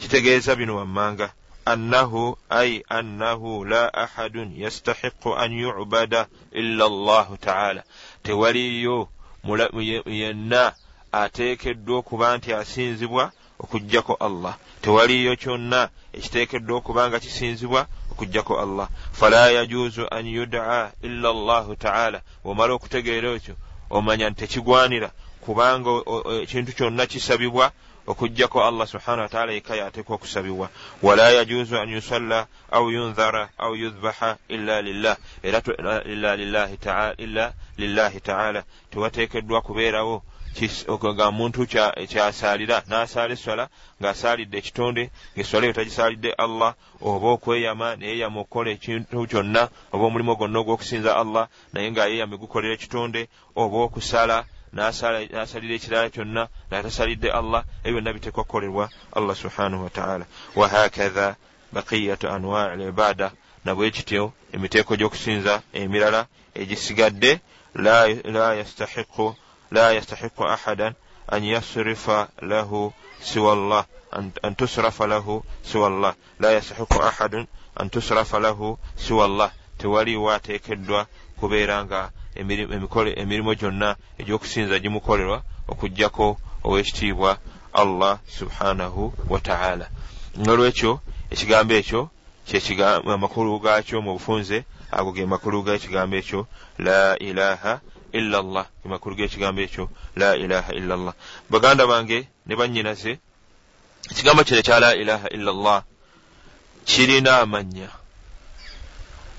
Kitegeeza 0.00 0.56
bino 0.56 0.76
wammanga. 0.76 1.32
Annahu 1.64 2.36
ai 2.50 2.84
annahu 2.88 3.64
la 3.64 3.94
ahadun 3.94 4.52
yastahiqu 4.56 5.34
an 5.36 5.52
yubada 5.52 6.26
illa 6.52 6.88
llahu 6.88 7.36
taala. 7.36 7.82
Tewaliyo 8.22 9.08
yenna 10.06 10.74
ateekeddwa 11.12 11.98
okuba 11.98 12.36
nti 12.36 12.52
asinzibwa 12.52 13.32
okugjako 13.58 14.14
allah. 14.14 14.56
Tewaliyo 14.82 15.36
kyonna 15.36 15.88
ekiteekeddwa 16.12 16.76
okuba 16.76 17.08
nga 17.08 17.20
kisinzibwa 17.20 17.86
okugjako 18.12 18.60
allah. 18.60 18.88
Fala 19.12 19.50
yajuuzu 19.50 20.06
an 20.10 20.26
yudaa 20.26 20.90
illa 21.02 21.32
llahu 21.32 21.76
taala. 21.76 22.20
Bwomala 22.44 22.72
okutegeera 22.74 23.28
ekyo 23.38 23.54
omanya 23.90 24.30
nti 24.30 24.40
tekigwanira. 24.40 25.10
Kubanga 25.40 25.90
ekintu 26.42 26.72
kyonna 26.72 27.06
kisabibwa 27.06 27.72
okugjako 28.06 28.64
allah 28.64 28.86
subhanahu 28.86 29.22
wataala 29.22 29.52
yekka 29.52 29.76
yateekwa 29.76 30.14
okusabibwa. 30.16 30.68
Wala 31.02 31.30
yajuuzu 31.30 31.76
an 31.78 31.88
yusalla 31.90 32.46
au 32.70 32.90
yunzara 32.90 33.48
au 33.58 33.74
yudhbaha 33.76 34.36
illa 34.48 34.82
lillah. 34.82 35.16
Era 35.42 35.62
illa 36.04 36.36
lillahi 37.78 38.20
taala. 38.20 38.64
Tewateekeddwa 38.90 39.60
kubeerawo 39.62 40.22
nga 41.14 41.30
muntu 41.30 41.66
kyasaalira 42.10 42.82
n'asaala 42.88 43.32
eswala 43.34 43.64
ng'asaalidde 44.00 44.56
ekitonde 44.58 45.10
ngaeswala 45.34 45.64
eyo 45.66 45.74
tagisaalidde 45.74 46.30
allah 46.44 46.74
oba 47.00 47.28
okweyama 47.36 47.96
neyeyama 47.96 48.40
okukola 48.40 48.70
ekintu 48.76 49.26
kyonna 49.30 49.62
oba 49.92 50.04
omulimu 50.06 50.36
gwonna 50.36 50.58
ogw'okusinza 50.60 51.10
allah 51.22 51.44
naye 51.72 51.88
ng'ayeyama 51.90 52.36
gukolera 52.42 52.74
ekitonde 52.74 53.28
oba 53.56 53.76
okusala 53.86 54.36
n'asalira 54.72 55.74
ekirala 55.76 56.08
kyonna 56.14 56.42
naatasalidde 56.70 57.28
allah 57.40 57.62
ebyo 57.84 58.00
byonna 58.00 58.12
biteekwa 58.16 58.44
kukolerwa 58.44 58.84
allah 59.12 59.34
subhanahu 59.36 59.84
wataala 59.84 60.24
wahakatha 60.56 61.36
baqiyatu 61.72 62.28
anwaa 62.28 62.76
libaada 62.76 63.32
nabwe 63.64 63.90
kityo 63.90 64.32
emiteeko 64.52 64.96
gy'okusinza 64.96 65.62
emirala 65.72 66.26
egisigadde 66.54 67.40
la 67.74 68.54
yastahiqu 68.60 69.34
لا 69.71 69.91
يستحق 69.91 70.41
أحدا 70.41 70.93
أن 71.33 71.43
يصرف 71.43 72.09
له 72.43 72.91
سوى 73.21 73.53
الله 73.53 73.85
أن 74.45 74.55
تصرف 74.55 75.01
له 75.01 75.43
سوى 75.63 75.87
الله 75.87 76.15
لا 76.39 76.57
يستحق 76.57 77.01
أحد 77.01 77.47
أن 77.81 77.89
تصرف 77.89 78.35
له 78.35 78.77
سوى 78.97 79.25
الله 79.25 79.51
tewali 79.77 80.17
waateekeddwa 80.17 81.05
kubeera 81.39 81.85
nga 81.85 82.11
emirimu 83.15 83.55
gyonna 83.55 83.89
egy'okusinza 84.17 84.79
gimukolerwa 84.79 85.37
okugjako 85.71 86.37
ow'ekitiibwa 86.65 87.31
allah 87.73 88.19
subhanahu 88.37 89.13
wataala 89.29 89.85
nolwekyo 90.45 90.91
ekigambo 91.33 91.73
ekyo 91.81 92.01
amakulu 93.13 93.59
gaakyo 93.59 94.01
mu 94.01 94.11
bufunze 94.17 94.57
ago 94.91 95.11
ge 95.15 95.25
makulu 95.25 95.57
g'ekigambo 95.65 96.15
ekyo 96.21 96.47
la 96.85 96.99
ilaha 97.29 97.73
illa 98.12 98.42
llah 98.42 98.66
emakulu 98.84 99.16
g'ekigambo 99.16 99.60
ekyo 99.66 99.90
la 100.16 100.36
ilaha 100.36 100.70
illa 100.74 100.96
llah 100.96 101.14
baganda 101.50 101.86
bange 101.86 102.28
ne 102.46 102.54
bannyinaze 102.56 103.18
ekigambo 104.10 104.44
kino 104.44 104.58
ekya 104.58 104.80
la 104.80 104.90
ilaha 105.02 105.28
illa 105.36 105.52
llah 105.52 105.82
kirina 106.84 107.40
amannya 107.40 107.88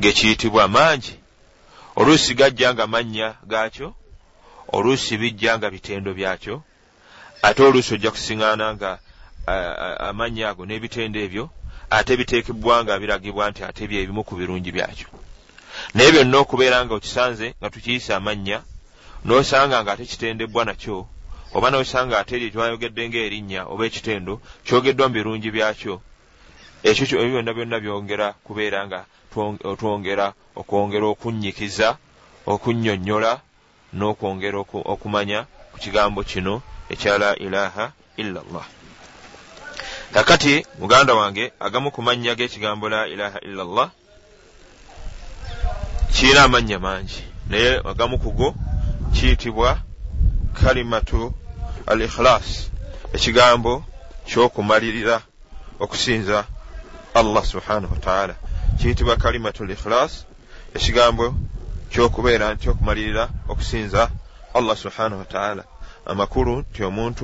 gekiyitibwa 0.01 0.67
mangi 0.67 1.15
oluusi 1.95 2.33
gajja 2.33 2.73
nga 2.73 2.87
mannya 2.87 3.35
gaakyo 3.51 3.93
oluusi 4.75 5.17
bijja 5.17 5.57
nga 5.57 5.69
bitendo 5.69 6.13
byakyo 6.13 6.63
ate 7.41 7.61
oluusi 7.63 7.93
ojja 7.93 8.11
kusiŋŋaana 8.11 8.67
nga 8.75 8.91
amannya 10.09 10.49
ago 10.49 10.63
n'ebitendo 10.65 11.19
ebyo. 11.19 11.49
Ate 11.89 12.17
biteekebwa 12.17 12.83
nga 12.83 12.99
biragibwa 12.99 13.49
nti 13.51 13.61
ate 13.63 13.87
byebimu 13.87 14.23
ku 14.23 14.33
birungi 14.35 14.71
byakyo 14.71 15.07
naye 15.93 16.11
byonna 16.11 16.37
okubeera 16.43 16.77
nga 16.85 16.93
okisanze 16.95 17.47
nga 17.59 17.69
tukiyisa 17.73 18.11
amannya 18.19 18.59
n'osanga 19.25 19.77
ng'ate 19.83 20.03
kitendebwa 20.11 20.61
nakyo 20.65 20.97
oba 21.55 21.69
n'osanga 21.69 22.19
ate 22.19 22.33
eryo 22.35 22.49
twayogedde 22.53 23.01
ngaerinnya 23.09 23.61
oba 23.71 23.83
ekitendo 23.89 24.33
kyogeddwa 24.65 25.05
mu 25.07 25.13
birungi 25.15 25.49
byakyo. 25.55 25.95
Ekyo 26.89 27.03
ebyo 27.05 27.29
byonna 27.31 27.51
byonna 27.53 27.77
byongera 27.83 28.27
kubeera 28.45 28.79
nga 28.87 28.99
twongera 29.79 30.27
okwongera 30.59 31.05
okunnyikiza 31.13 31.87
okunnyonnyola 32.53 33.31
n'okwongera 33.97 34.57
okumanya 34.93 35.39
ku 35.71 35.77
kigambo 35.83 36.21
kino 36.29 36.61
ekya 36.93 37.17
la 37.21 37.29
ilaha 37.45 37.85
illa 38.21 38.41
llah 38.51 38.67
kakati 40.13 40.65
muganda 40.79 41.13
wange 41.19 41.53
agamu 41.65 41.89
ku 41.95 42.01
mannya 42.05 42.33
g'ekigambo 42.37 42.89
la 42.89 43.07
ilaha 43.13 43.39
illa 43.47 43.63
llah 43.63 43.89
kirina 46.13 46.43
amannya 46.43 46.79
mangi 46.79 47.23
naye 47.49 47.81
agamu 47.85 48.17
ku 48.19 48.31
go 48.31 48.55
kiyitibwa 49.13 49.79
kalimatu 50.53 51.33
al 51.87 52.01
ikhilas 52.01 52.69
ekigambo 53.13 53.83
kyokumalirira 54.25 55.21
okusinza 55.79 56.45
allah 57.13 57.45
subhanahu 57.45 57.93
wataala 57.93 58.35
kiyitibwa 58.79 59.15
kalimatu 59.17 59.63
l 59.63 59.71
ikhilas 59.71 60.25
ekigambo 60.75 61.35
kyokubeera 61.89 62.53
nti 62.53 62.69
okumalirira 62.69 63.29
okusinza 63.49 64.09
allah 64.53 64.77
subhanahu 64.77 65.19
wataala 65.19 65.63
amakulu 66.05 66.59
nti 66.59 66.83
omuntu 66.83 67.23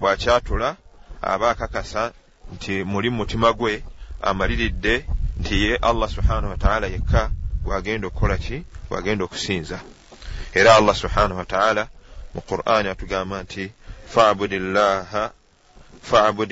bwakyatula 0.00 0.76
aba 1.22 1.50
akakasa 1.50 2.12
nti 2.54 2.84
muli 2.84 3.10
mutima 3.10 3.52
gwe 3.52 3.84
amaliridde 4.22 5.06
nti 5.40 5.54
ye 5.62 5.76
allah 5.76 6.08
subhanahu 6.08 6.50
wataala 6.50 6.86
yekka 6.86 7.30
gwagenda 7.64 8.06
okukola 8.06 8.36
ki? 8.38 8.64
Gwagenda 8.88 9.24
okusinza. 9.24 9.80
Era 10.54 10.74
allah 10.76 10.94
subhanahu 10.94 11.38
wataala 11.38 11.88
mu 12.34 12.40
qur'ani 12.40 12.88
atugamba 12.88 13.42
nti 13.42 13.72
fabudi 14.06 14.58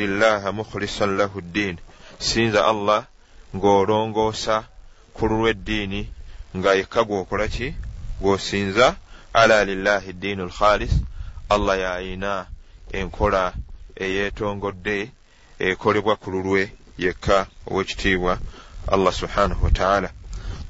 llaha 0.07 0.53
mukhlisan 0.53 1.17
lahu 1.17 1.41
ddiin 1.41 1.77
sinza 2.19 2.67
allah 2.67 3.05
ng'olongoosa 3.57 4.65
ku 5.15 5.27
lulw'eddiini 5.29 6.09
nga 6.57 6.75
yekka 6.75 7.05
gwokola 7.05 7.49
ki? 7.49 7.75
Gwosinza. 8.21 8.97
Ala 9.33 9.65
lillahi 9.65 10.13
ddiinu 10.13 10.45
lkhalis 10.47 10.93
allah 11.49 11.79
yayina 11.79 12.47
enkola 12.93 13.53
eyeetongodde 13.97 15.11
ekolebwa 15.59 16.17
ku 16.17 16.31
lulwe 16.31 16.73
yekka 16.99 17.47
ow'ekitiibwa 17.71 18.39
allah 18.95 19.13
subhanahu 19.13 19.65
wataala 19.65 20.09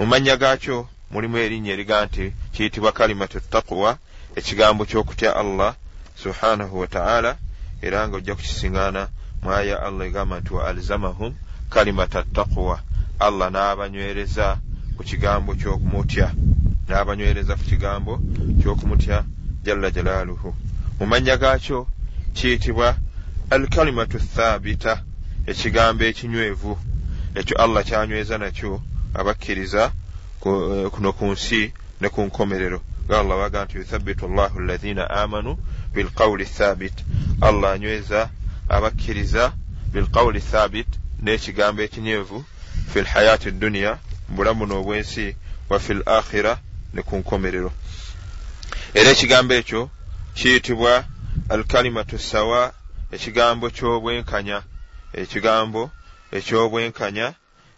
mu 0.02 0.08
mannya 0.08 0.36
gaakyo 0.36 0.88
mulimu 1.10 1.38
erinnya 1.38 1.72
eriga 1.72 2.06
nti 2.06 2.32
kiyitibwa 2.52 2.92
kalimatu 2.92 3.40
taqwa 3.40 3.98
ekigambo 4.34 4.82
ky'okutya 4.84 5.36
allah 5.36 5.74
subhanahu 6.22 6.74
wataala 6.82 7.36
era 7.82 8.08
nga 8.08 8.16
ojja 8.16 8.34
kukisiŋŋaana 8.34 9.02
mu 9.42 9.50
aya 9.54 9.76
allah 9.86 10.06
egamba 10.06 10.40
nti 10.40 10.54
wa 10.54 10.62
alzamahum 10.68 11.32
kalimata 11.70 12.22
taqwa. 12.34 12.82
Allah 13.20 13.50
n'abanywereza 13.50 14.58
ku 14.96 15.02
kigambo 15.04 15.54
ky'okumutya 15.54 16.34
n'abanywereza 16.88 17.54
ku 17.54 17.64
kigambo 17.70 18.18
ky'okumutya 18.60 19.24
jalla 19.62 19.90
jalaaluhu. 19.90 20.50
Mu 20.98 21.06
mannya 21.06 21.36
gaakyo 21.36 21.86
kiyitibwa 22.34 22.96
alkalimatu 23.50 24.18
thabita 24.18 25.02
ekigambo 25.46 26.02
ekinywevu. 26.04 26.74
Ekyo 27.38 27.54
allah 27.56 27.84
kyanyweza 27.84 28.38
nakyo 28.38 28.82
abakkiriza 29.14 29.92
kuno 30.90 31.12
ku 31.12 31.26
nsi 31.32 31.72
ne 32.00 32.08
ku 32.08 32.22
nkomerero. 32.22 32.80
Nga 33.06 33.18
allah 33.20 33.36
baga 33.38 33.64
nti 33.64 33.76
yuthabitu 33.78 34.28
llahu 34.28 34.58
alaina 34.58 35.10
amanu 35.10 35.58
bilqawuli 35.94 36.44
thabit. 36.46 36.94
Allah 37.40 37.72
anyweza 37.72 38.30
abakkiriza 38.68 39.52
bilqawuli 39.92 40.40
thabit 40.40 40.88
n'ekigambo 41.22 41.82
ekinywevu 41.82 42.44
fi 42.90 43.00
lhayaati 43.02 43.50
dduniya 43.50 43.98
mu 44.28 44.36
bulamu 44.36 44.66
n'obwensi 44.66 45.36
wa 45.68 45.78
fi 45.78 45.92
l 45.92 46.02
akhira 46.06 46.58
ne 46.94 47.02
ku 47.02 47.16
nkomerero. 47.16 47.72
Era 48.94 49.10
ekigambo 49.10 49.54
ekyo 49.54 49.90
kiyitibwa 50.34 51.04
alkalimatu 51.48 52.18
sawa 52.18 52.72
ekigambo 53.12 53.70
ky'obwenkanya. 53.70 54.62
Ekigambo 55.12 55.90
eky'obwenkanya 56.32 57.34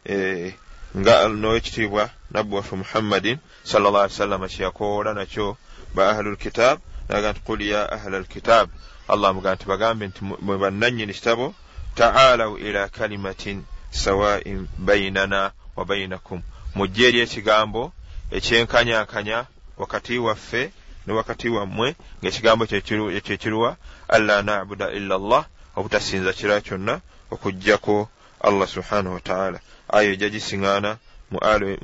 e, 0.06 0.54
nga 0.98 1.28
n'owekitiibwa 1.28 2.10
nabbi 2.30 2.54
waffe 2.54 2.76
muhammadin 2.76 3.38
salllah 3.64 4.02
ali 4.02 4.12
sallama 4.12 4.48
kyeyakoola 4.48 5.14
nakyo 5.14 5.56
ba 5.94 6.10
ahlu 6.10 6.30
lkitab 6.30 6.78
naga 7.08 7.32
nti 7.32 7.40
qul 7.40 7.62
ya 7.62 7.92
ahla 7.92 8.18
lkitab 8.18 8.68
allah 9.08 9.30
amuga 9.30 9.54
nti 9.54 9.66
bagambe 9.66 10.06
nti 10.06 10.24
mwe 10.24 10.58
bannannyini 10.58 11.14
kitabo 11.14 11.54
taalau 11.94 12.58
ila 12.58 12.88
kalimatin 12.88 13.64
sawain 13.90 14.68
bainana 14.78 15.52
wa 15.76 15.84
bainakum 15.84 16.42
mujje 16.74 17.08
eri 17.08 17.20
ekigambo 17.20 17.92
ekyenkanyankanya 18.30 19.46
wakati 19.76 20.18
waffe 20.18 20.72
ne 21.06 21.12
wakati 21.12 21.48
wammwe 21.48 21.94
ng'ekigambo 22.22 22.66
kyekiruwa 22.66 23.76
alla 24.08 24.42
nabuda 24.42 24.90
illa 24.90 25.18
llah 25.18 25.44
obutasinza 25.76 26.32
kira 26.32 26.60
kyonna 26.60 27.00
okugjako 27.30 28.08
allah 28.48 28.68
subhanahu 28.68 29.14
wataala 29.14 29.58
aya 29.88 30.10
ejja 30.12 30.28
gisiŋaana 30.34 30.90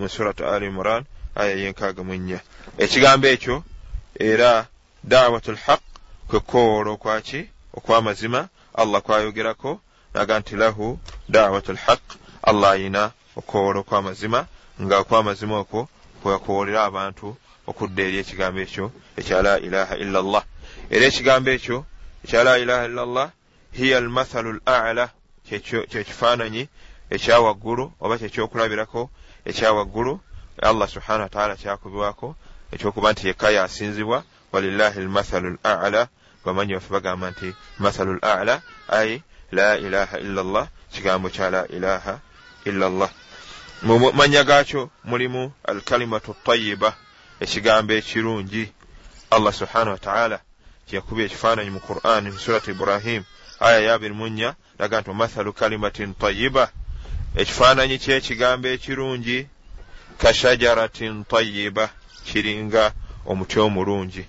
mu 0.01 0.09
suratu 0.09 0.47
ali 0.47 0.67
imran 0.67 1.05
aya 1.35 1.55
yenkaaga 1.57 2.03
mu 2.03 2.15
nnya 2.15 2.41
ekigambo 2.79 3.27
ekyo 3.35 3.57
era 4.15 4.67
dawatu 5.05 5.53
lhaq 5.53 5.81
kwe 6.29 6.41
kkoowoola 6.41 6.91
okwaki 6.91 7.41
okw'amazima 7.77 8.49
allah 8.75 9.01
kwayogerako 9.03 9.81
naga 10.15 10.39
nti 10.41 10.57
lahu 10.57 10.99
dawatu 11.29 11.73
lhaq 11.73 12.03
allah 12.43 12.71
ayina 12.71 13.13
okwowola 13.37 13.79
okw'amazima 13.81 14.41
nga 14.83 14.97
okw'amazima 15.03 15.57
okwo 15.63 15.89
kweyakowoolera 16.23 16.81
abantu 16.89 17.37
okudda 17.71 18.03
eri 18.03 18.19
ekigambo 18.23 18.61
ekyo 18.67 18.87
ekya 19.19 19.43
la 19.43 19.55
ilaha 19.67 19.95
illa 20.03 20.21
llah 20.23 20.45
era 20.91 21.05
ekigambo 21.11 21.51
ekyo 21.57 21.79
ekya 22.25 22.45
la 22.45 22.59
ilaha 22.63 22.85
illa 22.89 23.05
llah 23.07 23.29
hiya 23.73 23.99
almathalu 23.99 24.51
l 24.59 24.61
ala 24.65 25.05
kyekifaananyi 25.59 26.69
ekyawaggulu 27.11 27.93
oba 28.01 28.19
kyekyokulabirako 28.19 29.11
ekyawaggulu 29.45 30.21
allah 30.63 30.89
subhanahu 30.89 31.23
wataala 31.23 31.57
kyakubibwako 31.57 32.37
ekyokuba 32.73 33.13
nti 33.13 33.27
yekka 33.27 33.51
yasinzibwa 33.51 34.25
walillahi 34.53 35.01
almathalu 35.01 35.49
l 35.49 35.59
ala 35.63 36.09
bamanyi 36.45 36.75
baffe 36.75 36.93
bagamba 36.93 37.31
nti 37.31 37.55
mathalu 37.79 38.13
l 38.13 38.21
ala 38.23 38.63
ai 38.89 39.23
la 39.53 39.79
ilaha 39.79 40.19
illa 40.19 40.43
llah 40.43 40.67
kigambo 40.93 41.29
kya 41.29 41.51
la 41.51 41.67
ilaha 41.69 42.21
illa 42.65 42.89
llah 42.89 43.11
mu 43.83 44.13
manya 44.13 44.45
gaakyo 44.45 44.91
mulimu 45.05 45.53
alkalimatu 45.65 46.37
tayiba 46.45 46.95
ekigambo 47.41 47.93
ekirungi. 47.95 48.73
Allah 49.31 49.53
subhanahu 49.53 49.91
wataala 49.91 50.41
kyeyakubya 50.87 51.25
ekifaananyi 51.27 51.71
mu 51.71 51.81
quran 51.81 52.31
mu 52.31 52.39
suratu 52.39 52.71
ibrahim 52.71 53.25
aya 53.61 53.81
yabiri 53.81 54.15
munya 54.15 54.55
laga 54.79 55.01
nti 55.01 55.11
mathalu 55.11 55.53
kalimatin 55.53 56.15
tayiba 56.15 56.71
ekifaananyi 57.37 57.99
kyekigambo 57.99 58.69
ekirungi 58.69 59.47
kashajaratin 60.19 61.25
tayiba 61.25 61.91
kiringa 62.27 62.93
omuti 63.27 63.59
omulungi. 63.59 64.25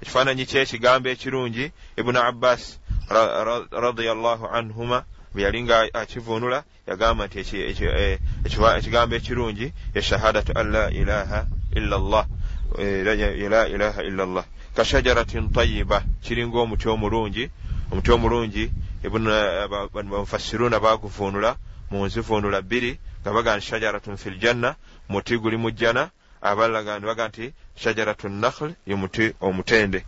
Ekifaananyi 0.00 0.46
kyekigambo 0.46 1.08
ekirungi 1.08 1.72
ibuni 1.96 2.18
abbas 2.18 2.78
radiallahu 3.84 4.46
anhuma 4.46 5.04
bwe 5.34 5.42
yali 5.42 5.62
nga 5.62 5.88
akivuunula 5.92 6.64
yagamba 6.86 7.26
nti 7.26 7.38
ekigambo 8.78 9.14
ekirungi 9.16 9.72
eshahadatu 9.94 10.52
an 10.54 10.70
la 10.72 10.90
ilaha 10.90 11.46
illa 11.76 11.96
llah 11.98 12.26
la 12.78 13.66
ilaha 13.66 14.02
illa 14.02 14.24
llah 14.26 14.44
kashajaratin 14.76 15.52
tayiba 15.52 16.04
kiringa 16.24 16.58
omuti 16.58 16.88
omulungi 16.88 17.50
omuti 17.92 18.10
omulungi 18.10 18.72
bamufassiruuna 19.94 20.80
baguvuunula 20.80 21.56
mu 21.90 22.06
nzivuunula 22.06 22.62
bbiri 22.62 22.98
nga 23.20 23.32
baga 23.32 23.56
nti 23.56 23.66
shajaratun 23.66 24.16
fi 24.16 24.30
ljanna 24.30 24.74
muti 25.08 25.38
guli 25.38 25.56
mu 25.56 25.70
jjana 25.70 26.10
abalala 26.40 26.82
gandi 26.82 27.06
baga 27.06 27.28
nti 27.28 27.52
shajaratu 27.76 28.28
nakhl 28.28 28.72
ye 28.86 28.94
muti 28.94 29.34
omutende. 29.40 30.04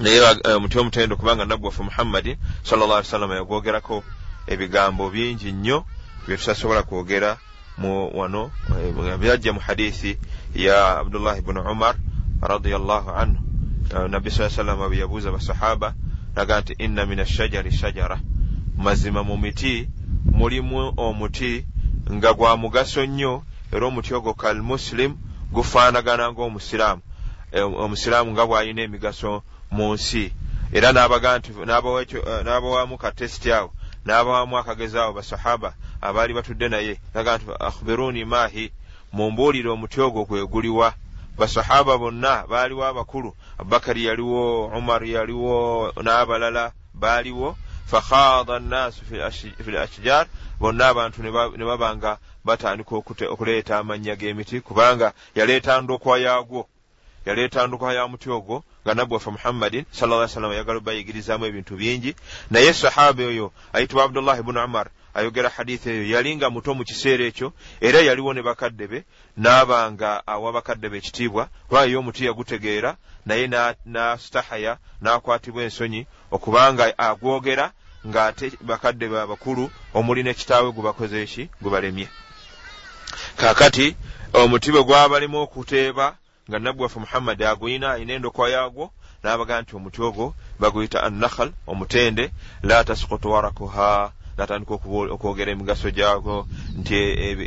Naye 0.00 0.20
omuti 0.56 0.78
omutende 0.78 1.16
kubanga 1.16 1.44
nabbi 1.44 1.64
waffe 1.66 1.82
muhammadi 1.82 2.36
salla 2.62 2.86
llah 2.86 2.96
ali 2.98 3.06
sallama 3.06 3.34
yagwogerako 3.34 4.04
ebigambo 4.46 5.10
bingi 5.10 5.52
nnyo 5.52 5.84
byetusasobola 6.26 6.82
kwogera 6.82 7.38
mu 7.78 8.10
wano 8.18 8.50
byajja 9.20 9.52
mu 9.52 9.60
hadithi 9.60 10.18
ya 10.54 10.98
abdullahi 10.98 11.40
bnu 11.40 11.62
umar 11.62 11.94
radiallahu 12.42 13.10
anhu. 13.10 13.40
Nabbi 14.08 14.30
saa 14.30 14.50
sallama 14.50 14.88
bwe 14.88 14.98
yabuuza 14.98 15.32
basahaba 15.32 15.94
naga 16.36 16.60
nti 16.60 16.72
inna 16.78 17.06
min 17.06 17.20
ashajari 17.20 17.72
shajara. 17.72 18.20
Mazima 18.76 19.22
mu 19.22 19.36
miti 19.36 19.88
mulimu 20.24 20.92
omuti 20.96 21.66
nga 22.12 22.32
gwa 22.34 22.56
mugaso 22.56 23.06
nnyo 23.06 23.42
era 23.72 23.86
omuti 23.86 24.14
ogwo 24.14 24.34
kal 24.34 24.62
muslim 24.62 25.16
gufaanagana 25.52 26.32
ngaomusiraamu 26.32 27.02
e, 27.52 27.60
omusiraamu 27.60 28.30
nga 28.32 28.46
bw'alina 28.46 28.82
emigaso 28.82 29.42
mu 29.70 29.94
nsi. 29.94 30.32
Era 30.72 30.92
nti 30.92 31.50
n'abawamu 32.44 32.98
katesiti 32.98 33.52
awo 33.52 33.72
n'abawamu 34.04 34.58
akagezi 34.58 34.98
awo 34.98 35.12
basahaba 35.12 35.74
abaali 36.00 36.34
batudde 36.34 36.68
naye 36.68 37.00
nagaa 37.14 37.36
nti 37.36 37.46
akhbiruni 37.60 38.24
maahi? 38.24 38.72
Mumbuulire 39.12 39.68
omuti 39.68 40.00
ogwo 40.00 40.24
kweguliwa 40.24 40.94
basahaba 41.38 41.98
bonna 41.98 42.44
baaliwo 42.46 42.84
abakulu. 42.84 43.34
Abubakari 43.58 44.04
yaliwo 44.04 44.66
umar 44.66 45.04
yaliwo 45.04 45.92
n'abalala 46.02 46.72
baaliwo. 46.94 47.56
Fakhaada 47.86 48.58
nnaasu 48.58 49.04
fi 49.04 49.70
l 49.70 49.76
ashjar 49.76 50.26
bonna 50.60 50.88
abantu 50.88 51.22
ne 51.22 51.64
babanga 51.64 52.18
batandika 52.44 52.96
okuleeta 52.96 53.78
amannya 53.78 54.16
g'emiti 54.16 54.60
kubanga 54.60 55.12
yaleeta 55.34 55.80
ndokwa 55.80 56.18
yaagwo. 56.18 56.68
Yaleeta 57.26 57.66
ndokwa 57.66 57.94
ya 57.94 58.08
muti 58.08 58.30
ogwo 58.30 58.64
nga 58.84 58.94
nabbi 58.94 59.14
waffe 59.14 59.30
muhammadin 59.30 59.84
salla 59.90 60.28
salama 60.28 60.54
yagala 60.54 60.80
bayigirizaamu 60.80 61.46
ebintu 61.46 61.76
bingi. 61.76 62.16
Naye 62.50 62.72
sahaba 62.72 63.22
oyo 63.22 63.52
ayitibwa 63.72 64.04
abdullah 64.04 64.38
ibunu 64.38 64.64
umar 64.64 64.88
ayogera 65.14 65.48
hadithi 65.48 65.90
eyo 65.90 66.04
yali 66.14 66.36
nga 66.36 66.50
muto 66.50 66.74
mu 66.74 66.84
kiseera 66.84 67.24
ekyo 67.24 67.52
era 67.80 67.98
yaliwo 68.00 68.32
ne 68.34 68.42
bakadde 68.42 68.86
be 68.86 68.98
n'abanga 69.36 70.22
awa 70.26 70.52
bakadde 70.52 70.88
be 70.88 70.96
ekitiibwa 70.98 71.48
kubanga 71.68 71.90
ye 71.90 71.96
omuti 71.96 72.24
yagutegeera 72.24 72.96
naye 73.26 73.46
n'astahaya 73.92 74.78
n'akwatibwa 75.02 75.62
ensonyi 75.62 76.06
okubanga 76.34 76.84
agwogera 76.98 77.66
ng'ate 78.08 78.46
bakadde 78.68 79.06
be 79.08 79.16
abakulu 79.20 79.70
omuli 79.94 80.22
n'ekitaawe 80.22 80.68
gubakoze 80.76 81.16
eki? 81.24 81.42
Gubalemye 81.62 82.08
kaakati 83.36 83.96
omuti 84.40 84.68
bwe 84.72 84.82
gwabalimu 84.86 85.38
okuteeba 85.44 86.06
nga 86.48 86.58
nabbi 86.58 86.82
waffe 86.82 86.98
muhammadi 87.00 87.44
aguyina 87.44 87.86
ayina 87.92 88.12
endokwa 88.14 88.50
yaagwo 88.54 88.84
n'abaga 89.22 89.54
nti 89.62 89.72
omuti 89.78 90.00
ogwo 90.08 90.26
baguyita 90.60 90.98
annakhal 91.06 91.50
omutende 91.70 92.24
la 92.62 92.84
tasikutu 92.84 93.26
warakuha 93.32 94.12
natandika 94.36 94.74
okwogera 95.14 95.52
emigaso 95.52 95.90
gyagwo 95.90 96.46
nti 96.78 96.94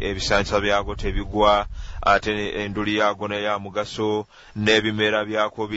ebisansa 0.09 0.59
byagwo 0.59 0.95
tebigwa 0.95 1.65
ate 2.01 2.31
enduli 2.63 2.97
yagwo 2.97 3.27
neya 3.27 3.59
mugaso 3.59 4.27
n'ebimera 4.55 5.25
byako 5.25 5.67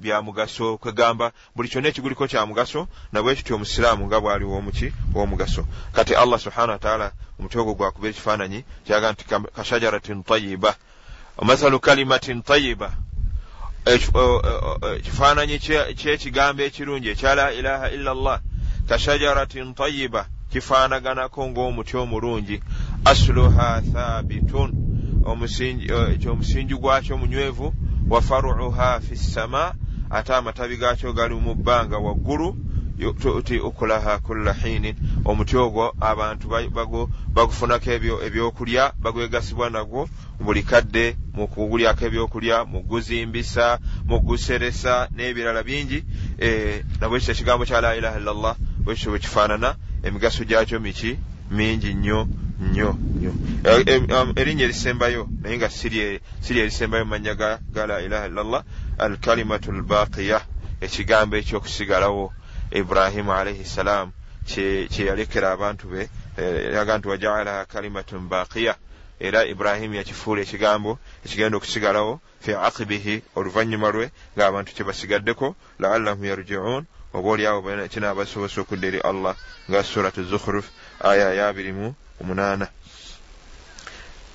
bya 0.00 0.22
mugaso. 0.22 0.78
Kwegamba 0.78 1.32
buli 1.54 1.68
kyonna 1.68 1.88
ekiguliko 1.88 2.26
kya 2.26 2.46
mugaso 2.46 2.88
nabwe 3.12 3.34
kityo 3.34 3.56
omusiraamu 3.56 4.06
nga 4.06 4.20
bwali 4.20 4.44
womuki 4.44 4.92
w'omugaso 5.14 5.66
kati 5.92 6.14
allah 6.14 6.40
subhana 6.40 6.72
wataala 6.72 7.12
omuti 7.38 7.58
ogwo 7.58 7.74
gwakuba 7.74 8.08
ekifaananyi 8.08 8.64
kyaga 8.86 9.12
nti 9.12 9.24
kashajaratin 9.56 10.22
tayiba 10.22 10.74
mathalu 11.42 11.80
kalimatin 11.80 12.42
tayiba 12.42 12.92
ekifaananyi 14.96 15.58
kyekigambo 15.98 16.62
ekirungi 16.62 17.08
ekya 17.08 17.34
la 17.34 17.52
ilaha 17.52 17.90
illa 17.90 18.14
llah 18.14 18.40
kashajaratin 18.88 19.74
tayiba 19.74 20.26
kifaanaganako 20.54 21.40
ng'omuti 21.50 21.96
omulungi 21.96 22.56
asluha 23.04 23.82
thabitun 23.92 24.70
omusingi 26.30 26.74
gwakyo 26.74 27.18
munywevu 27.18 27.74
wa 28.10 28.20
faruuha 28.22 29.00
fi 29.00 29.16
ssama 29.16 29.74
ate 30.10 30.34
amatabi 30.34 30.76
gaakyo 30.76 31.12
gali 31.12 31.34
mu 31.34 31.54
bbanga 31.54 31.98
waggulu 31.98 32.56
tuti 33.20 33.58
ukulaha 33.58 34.18
kulla 34.18 34.52
hiinin. 34.52 34.94
Omuti 35.24 35.56
ogwo 35.56 35.94
abantu 36.00 36.48
bagufunako 37.34 37.90
ebyokulya 38.26 38.92
bagwegasibwa 39.02 39.70
nagwo 39.70 40.08
buli 40.40 40.62
kadde 40.62 41.16
mu 41.34 41.48
kugulyako 41.48 42.04
ebyokulya 42.06 42.64
mu 42.64 42.82
guzimbisa 42.82 43.78
mu 44.06 44.20
guseresa 44.20 45.08
n'ebirala 45.10 45.62
bingi. 45.62 46.04
Eh, 46.38 46.84
nabwekyo 47.00 47.32
ekigambo 47.34 47.66
kya 47.66 47.80
la 47.80 47.96
ilaha 47.96 48.18
illallah 48.18 48.56
bwekityo 48.84 49.10
bwe 49.10 49.18
kifaanana 49.18 49.76
emigaso 50.02 50.44
gyakyo 50.44 50.80
miki? 50.80 51.18
Mingi 51.50 51.94
nnyo 51.94 52.28
nnyo 52.60 52.90
nnyo. 53.16 53.32
Um, 54.20 54.32
erinnya 54.36 54.64
erisembayo 54.64 55.28
naye 55.42 55.56
nga 55.56 55.70
siri 55.70 56.20
erisembayo 56.60 57.04
mumanya 57.04 57.34
ga 57.34 57.86
la 57.86 58.00
ilaha 58.00 58.26
illallah 58.26 58.62
alkalimatu 58.98 59.72
lbaqiya 59.72 60.40
ekigambo 60.80 61.36
ekyokusigalawo 61.36 62.32
ibrahimu 62.70 63.32
alaihi 63.32 63.64
ssalaamu 63.64 64.12
kyeyalekera 64.46 65.52
abantu 65.52 65.88
be 65.88 66.08
eh, 66.38 66.72
yaga 66.74 66.98
nti 66.98 67.08
wajaalaha 67.08 67.64
kalimatun 67.64 68.28
baqiya 68.28 68.76
era 69.20 69.44
ibrahimu 69.44 69.94
yakifuula 69.94 70.42
ekigambo 70.42 70.98
ekigenda 71.24 71.56
okusigalawo 71.56 72.20
fi 72.40 72.52
aqibihi 72.52 73.22
oluvannyuma 73.36 73.88
lwe 73.94 74.10
ng'abantu 74.36 74.74
kyebasigaddeko 74.76 75.56
laallahum 75.78 76.24
yarjiun 76.24 76.84
oba 77.14 77.28
oliawo 77.30 77.88
kinaabasobose 77.88 78.60
okudda 78.60 78.86
eri 78.88 79.00
allah 79.00 79.36
nga 79.70 79.82
surat 79.82 80.14
zukhruf 80.20 80.66
aya 81.00 81.34
yabirimu 81.34 81.94
omunaana. 82.20 82.68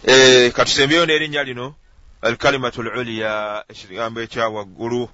E, 0.07 0.49
katusembeyo 0.51 1.05
n'erinnya 1.05 1.43
lino 1.43 1.75
alkalimatu 2.21 2.83
luliya 2.83 3.63
ekigambo 3.67 4.21
ekyawaggulu 4.21 5.09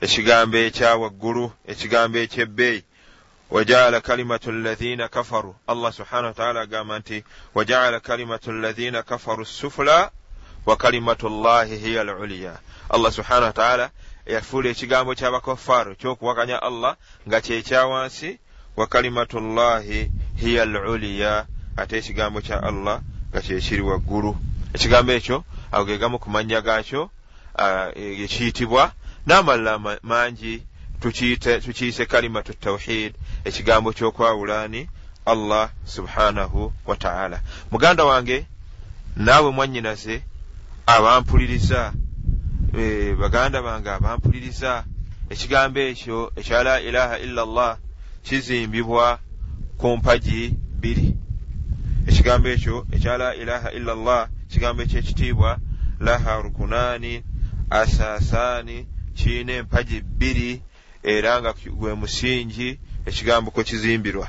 ekigambo 0.00 0.56
ekyawaggulu 0.56 1.52
ekigambo 1.68 2.18
ekyebbeeyi 2.18 2.84
wajaala 3.50 4.00
kalimatu 4.00 4.52
llahina 4.52 5.08
kafaru. 5.08 5.56
Allah 5.66 5.92
subhanahu 5.92 6.26
wataala 6.32 6.60
agamba 6.60 6.98
nti 6.98 7.24
wajaala 7.54 8.00
kalimatu 8.00 8.52
llahina 8.52 9.02
kafaru 9.02 9.44
sufula 9.44 10.10
wa 10.66 10.76
kalimatu 10.76 11.28
llahi 11.28 11.76
hiya 11.76 12.04
luliya 12.04 12.58
allah 12.90 13.12
subhanahu 13.12 13.44
wataala 13.44 13.90
yafuula 14.28 14.68
ekigambo 14.70 15.14
ky'abakafaaru 15.14 15.96
ky'okuwakanya 15.96 16.62
allah 16.62 16.96
nga 17.28 17.40
kyekyawansi 17.40 18.38
wa 18.76 18.86
kalimatu 18.86 19.40
llahi 19.40 20.10
hiya 20.36 20.64
luliya 20.64 21.46
ate 21.76 21.98
ekigambo 21.98 22.40
kya 22.40 22.62
allah 22.62 23.00
nga 23.30 23.40
kyekiri 23.40 23.82
waggulu. 23.82 24.36
Ekigambo 24.74 25.12
ekyo 25.12 25.44
ago 25.72 25.84
ge 25.84 25.98
gamu 25.98 26.18
ku 26.18 26.30
mannya 26.30 26.60
gaakyo 26.60 27.10
ekiyitibwa 28.24 28.92
n'amalala 29.26 29.98
mangi 30.02 30.62
tukiyise 31.00 32.06
kalimatu 32.06 32.54
tawhid 32.54 33.14
ekigambo 33.44 33.92
ky'okwawulaani 33.92 34.88
allah 35.26 35.70
subhanahu 35.84 36.72
wa 36.86 36.96
taala. 36.96 37.40
Muganda 37.70 38.04
wange 38.04 38.46
naawe 39.16 39.50
mwannyinaze 39.50 40.22
abampuliriza 40.86 41.92
baganda 43.20 43.62
bange 43.62 43.90
abampuliriza 43.90 44.84
ekigambo 45.30 45.80
ekyo 45.80 46.32
ekya 46.36 46.62
la 46.62 46.80
ilaha 46.80 47.18
illa 47.18 47.44
llah 47.44 47.76
kizimbibwa 48.22 49.18
ku 49.78 49.96
mpagi 49.96 50.54
bbiri. 50.78 51.14
Ekigambo 52.08 52.48
ekyo 52.48 52.86
ekya 52.92 53.18
la 53.18 53.34
ilaha 53.34 53.72
illa 53.72 53.94
llah 53.94 54.28
kigambo 54.50 54.82
ekyekitiibwa 54.82 55.58
laha 56.00 56.42
rukunaani 56.42 57.22
asaasaani 57.70 58.86
kiina 59.16 59.52
empagi 59.52 60.00
bbiri 60.00 60.62
era 61.02 61.40
nga 61.40 61.52
gwe 61.52 61.94
musingi 61.94 62.78
ekigambo 63.06 63.50
kwe 63.50 63.64
kizimbirwa. 63.64 64.28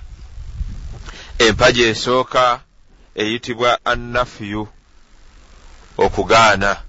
Empagi 1.39 1.81
esooka 1.81 2.61
eyitibwa 3.15 3.85
annafuyu 3.85 4.67
okugaana 5.97 6.88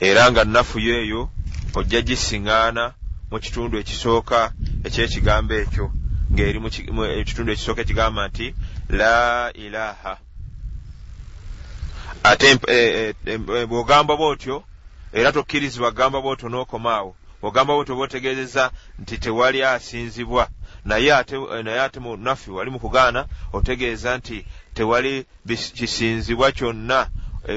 era 0.00 0.30
nga 0.30 0.44
nafuyo 0.44 0.94
eyo 1.02 1.30
ojja 1.74 2.00
gisiŋŋaana 2.02 2.84
mu 3.30 3.38
kitundu 3.40 3.78
ekisooka 3.78 4.52
ekyekigambo 4.86 5.54
ekyo 5.62 5.86
ng'eri 6.32 6.58
ekitundu 7.20 7.50
ekisooka 7.52 7.80
ekigamba 7.82 8.22
nti 8.28 8.46
la 8.98 9.14
ilaha. 9.54 10.14
Ate 12.24 12.58
e, 12.68 12.76
e, 12.76 13.14
e, 13.32 13.66
bw'ogamba 13.66 14.16
bwotyo 14.16 14.64
era 15.12 15.32
tokkirizibwa 15.32 15.90
kugamba 15.90 16.18
bwotyo 16.20 16.48
n'okomaawo 16.48 17.10
bw'ogamba 17.40 17.74
bwotyo 17.74 17.94
bootegeezeza 17.96 18.70
nti 18.98 19.18
tewali 19.18 19.62
asinzibwa 19.62 20.48
naye 20.84 21.14
ate 21.14 21.36
naye 21.62 21.80
ate 21.80 22.00
mu 22.00 22.16
nafi 22.16 22.50
wali 22.50 22.70
mu 22.70 22.78
kugaana 22.80 23.26
otegeeza 23.52 24.16
nti 24.18 24.46
tewali 24.74 25.26
kisinzibwa 25.76 26.52
kyonna 26.52 27.10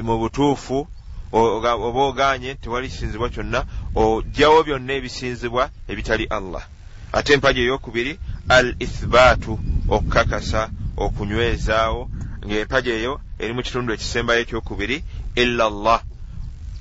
mu 0.03 0.17
butuufu 0.17 0.87
oba 1.31 1.73
oganye 1.75 2.55
tewali 2.55 2.89
kisinzibwa 2.89 3.29
kyonna 3.29 3.65
ojjawo 3.95 4.63
byonna 4.63 4.93
ebisinzibwa 4.93 5.69
ebitali 5.87 6.25
allah. 6.25 6.63
Ate 7.13 7.33
empaji 7.33 7.61
eyokubiri 7.61 8.19
al 8.49 8.75
ithbaatu 8.79 9.59
okukakasa 9.89 10.69
okunywezaawo 10.97 12.09
ngaempaji 12.45 12.89
eyo 12.89 13.13
eri 13.39 13.53
mu 13.53 13.61
kitundu 13.63 13.93
ekisembayo 13.93 14.41
ekyokubiri 14.41 15.03
illa 15.35 15.69
llah 15.69 16.01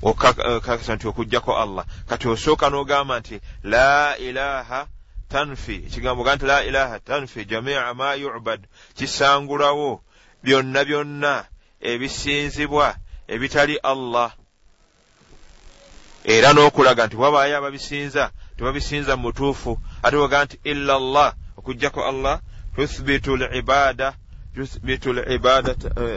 okakasa 0.01 0.95
nti 0.95 1.07
okugjako 1.07 1.51
allah. 1.63 1.85
Kati 2.09 2.27
osooka 2.27 2.69
n'ogamba 2.69 3.19
nti 3.19 3.35
la 3.63 4.17
ilaha 4.17 4.87
tanfi 5.29 5.75
ekigambo 5.87 6.23
ga 6.23 6.35
nti 6.35 6.45
la 6.45 6.63
ilaha 6.63 6.99
tanfi 6.99 7.45
jamia 7.45 7.93
ma 7.93 8.15
yubad 8.15 8.61
kisangulawo 8.95 10.01
byonna 10.43 10.85
byonna 10.85 11.45
ebisinzibwa 11.81 12.95
ebitali 13.27 13.77
allah. 13.83 14.31
Era 16.23 16.53
n'okulaga 16.53 17.07
nti 17.07 17.15
wabaayo 17.15 17.57
ababisinza 17.57 18.31
tebabisinza 18.57 19.15
mu 19.15 19.21
mutuufu 19.23 19.79
ate 20.03 20.15
waga 20.15 20.45
nti 20.45 20.59
illa 20.63 20.99
llah 20.99 21.33
okugjako 21.57 22.01
allah 22.11 22.39
tuthbitu 22.75 23.35
libada 23.37 24.13
tuthbitu 24.55 25.13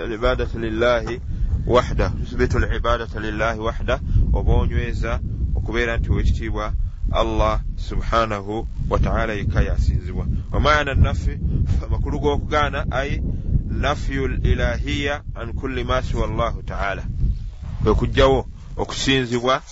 libadata 0.08 0.58
lillahi 0.58 1.20
wahda 1.66 2.08
tuthbitu 2.10 2.58
libadata 2.58 3.20
lillahi 3.20 3.60
wahda 3.60 4.00
oba 4.32 4.52
onyweza 4.52 5.20
okubeera 5.56 5.96
nti 5.96 6.10
wekitiibwa 6.12 6.72
allah 7.12 7.60
subhanahu 7.76 8.68
wataala 8.90 9.32
yekka 9.32 9.62
yasinzibwa. 9.62 10.26
Wamaana 10.52 10.94
nafi 10.94 11.38
amakulu 11.84 12.20
g'okugaana 12.20 12.86
ai 12.90 13.22
nafyu 13.80 14.28
lilahiya 14.28 15.22
an 15.34 15.52
kulli 15.52 15.84
ma 15.84 16.02
siwa 16.02 16.26
llahu 16.26 16.62
taala. 16.62 17.02
Kwe 17.82 17.94
kugjawo 17.94 18.46
okusinzibwa 18.76 19.62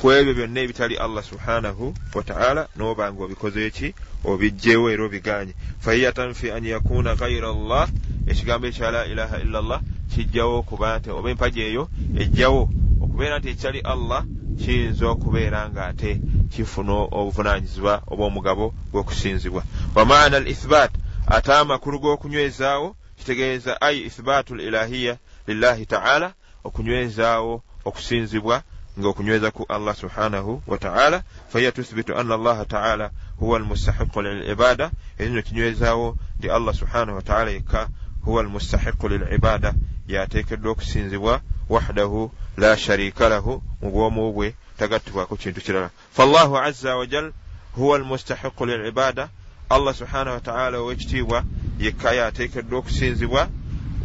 ku 0.00 0.12
ebyo 0.12 0.34
byonna 0.34 0.60
ebitali 0.60 0.96
allah 0.96 1.24
subhanahu 1.24 1.94
wataala 2.14 2.68
noba 2.76 3.12
nga 3.12 3.22
obikoze 3.24 3.66
eki 3.66 3.94
obijjewo 4.24 4.90
era 4.90 5.04
obiganye. 5.04 5.54
Fahiya 5.80 6.12
tanfi 6.12 6.50
an 6.50 6.64
yakuna 6.64 7.14
gaira 7.14 7.52
llah 7.52 7.88
ekigambo 8.26 8.66
ekya 8.66 8.90
la 8.90 9.06
ilaha 9.06 9.36
illa 9.44 9.60
llah 9.62 9.80
kijjawo 10.14 10.58
okuba 10.58 10.98
nti 10.98 11.10
oba 11.10 11.30
empaji 11.30 11.60
eyo 11.60 11.88
ejjawo 12.22 12.62
okubeera 13.02 13.38
nti 13.38 13.48
ekitali 13.48 13.80
allah 13.80 14.24
kiyinza 14.58 15.08
okubeera 15.08 15.70
nga 15.70 15.86
ate 15.86 16.20
kifuna 16.52 16.92
obuvunanyizibwa 17.18 18.02
oba 18.12 18.24
omugabo 18.24 18.74
gw'okusinzibwa 18.92 19.62
wamaana 19.94 20.36
al 20.36 20.46
ithbat 20.48 20.92
ate 21.26 21.52
amakulu 21.52 21.98
g'okunywezaawo 22.02 22.88
kitegeeza 23.22 23.80
ai 23.80 23.98
ithbatu 24.08 24.54
lilahiya 24.54 25.16
lillahi 25.46 25.86
taala 25.86 26.34
okunywezaawo 26.64 27.62
okusinzibwa 27.84 28.62
ngaokunyweza 28.98 29.50
ku 29.50 29.62
allah 29.68 29.94
subhanahu 29.94 30.62
wataala 30.66 31.22
fahiya 31.48 31.72
tuthbitu 31.72 32.18
anna 32.18 32.34
allaha 32.34 32.64
taala 32.64 33.10
huwa 33.36 33.58
almustahiqu 33.58 34.22
lilibada 34.22 34.90
ekino 35.18 35.42
kinywezawo 35.42 36.16
nti 36.38 36.50
allah 36.50 36.74
subhanahu 36.74 37.16
wataala 37.16 37.50
yekka 37.50 37.88
huwa 38.24 38.42
almustahiqu 38.42 39.08
lilibada 39.08 39.74
yateekeddwa 40.08 40.72
okusinzibwa 40.72 41.40
wahdahu 41.68 42.30
la 42.56 42.76
sharika 42.76 43.28
lahu 43.28 43.62
mu 43.82 43.90
bwomu 43.90 44.32
bwe 44.32 44.54
tagattibwako 44.78 45.36
kintu 45.36 45.60
kirala. 45.60 45.90
Faallahu 46.12 46.58
aza 46.58 46.96
wajal 46.96 47.32
huwa 47.76 47.96
almustahiqu 47.96 48.66
lilibada 48.66 49.28
allah 49.74 49.94
subhanahu 49.94 50.34
wataala 50.34 50.78
owekitiibwa 50.78 51.44
yekka 51.78 52.12
yateekeddwa 52.12 52.78
okusinzibwa 52.78 53.48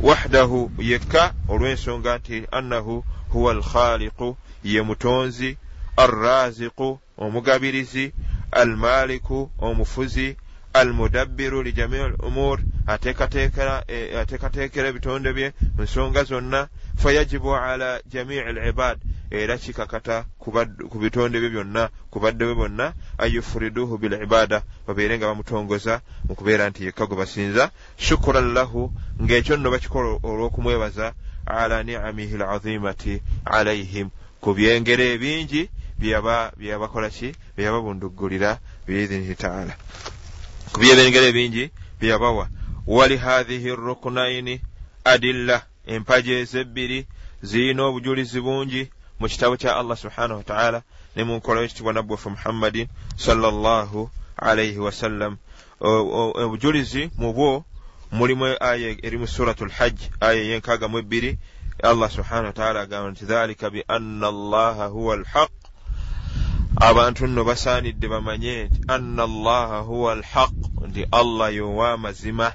wahdahu 0.07 0.71
yekka 0.91 1.33
olw'ensonga 1.51 2.17
nti 2.17 2.37
annahu 2.51 3.03
huwa 3.33 3.51
alkhaliqu 3.51 4.37
ye 4.63 4.81
mutonzi 4.81 5.57
arraziqu 5.97 6.99
omugabirizi 7.17 8.13
almaliku 8.51 9.51
omufuzi 9.59 10.37
almudabbiru 10.73 11.63
lijamii 11.63 11.99
al 11.99 12.15
umur 12.29 12.59
ateekateekera 12.87 14.87
ebitonde 14.89 15.33
bye 15.33 15.53
nsonga 15.77 16.23
zonna 16.23 16.67
fayajibu 16.97 17.55
ala 17.55 18.01
jamii 18.05 18.39
alibad. 18.39 18.97
Era 19.31 19.57
kikakata 19.57 20.25
ku 20.39 20.99
bitonde 20.99 21.39
bye 21.39 21.49
byonna 21.49 21.89
ku 22.11 22.19
badde 22.19 22.45
bwe 22.45 22.55
bonna 22.55 22.93
ayufuriduhu 23.17 23.97
bilibada. 23.97 24.63
Babeere 24.87 25.17
nga 25.17 25.27
bamutongoza 25.27 26.01
mu 26.27 26.35
kubeera 26.35 26.69
nti 26.69 26.85
yekka 26.85 27.05
gwe 27.05 27.17
basinza. 27.17 27.71
Shukuran 27.97 28.53
lahu 28.53 28.91
ng'ekyo 29.21 29.57
nno 29.57 29.71
bakikola 29.71 30.19
olw'okumwebaza 30.23 31.13
ala 31.45 31.83
niamihi 31.83 32.37
lazimati 32.37 33.21
alaihim 33.45 34.09
ku 34.41 34.53
byengero 34.53 35.03
ebingi 35.03 35.69
byeyabakola 35.99 37.09
ki? 37.09 37.35
Byeyababunduggulira 37.57 38.59
biidhinihi 38.87 39.35
taala. 39.35 39.75
Ku 40.71 40.79
byebyengero 40.79 41.25
ebingi 41.27 41.71
byeyabawa 41.99 42.47
wali 42.87 43.17
hathihi 43.17 43.75
rukunaini 43.75 44.61
adilla 45.03 45.65
empaji 45.87 46.31
ezebbiri 46.41 47.07
zirina 47.41 47.83
obujulizi 47.83 48.39
bungi 48.41 48.83
mu 49.19 49.27
kitabo 49.27 49.57
kya 49.57 49.75
allah 49.79 49.97
subhanahu 49.97 50.37
wataala 50.41 50.81
ne 51.15 51.23
mu 51.23 51.33
nkola 51.37 51.59
wekitibwa 51.61 51.93
nabbwaffe 51.93 52.29
muhammadin 52.29 52.87
salllahu 53.15 54.09
alaihi 54.37 54.79
wasallam 54.79 55.37
obujulizi 55.79 57.09
mu 57.17 57.33
bwo 57.33 57.65
mulimu 58.11 58.45
aya 58.59 58.95
eri 59.03 59.17
mu 59.17 59.27
suratu 59.27 59.65
lhajj 59.65 59.99
aya 60.19 60.41
eyenkaaga 60.41 60.87
mu 60.87 60.97
ebbiri. 60.99 61.37
Allah 61.83 62.09
subhanahu 62.09 62.45
wataala 62.45 62.81
agamba 62.81 63.11
nti 63.11 63.25
dhalika 63.25 63.69
bianna 63.69 64.27
allaha 64.27 64.85
huwa 64.85 65.13
alhaq. 65.13 65.51
Abantu 66.75 67.27
nno 67.27 67.43
basaanidde 67.43 68.07
bamanye 68.07 68.63
nti 68.63 68.81
anna 68.87 69.23
allaha 69.23 69.79
huwa 69.79 70.13
alhaq. 70.13 70.53
Nti 70.87 71.05
allah 71.11 71.53
yowaamazima 71.55 72.53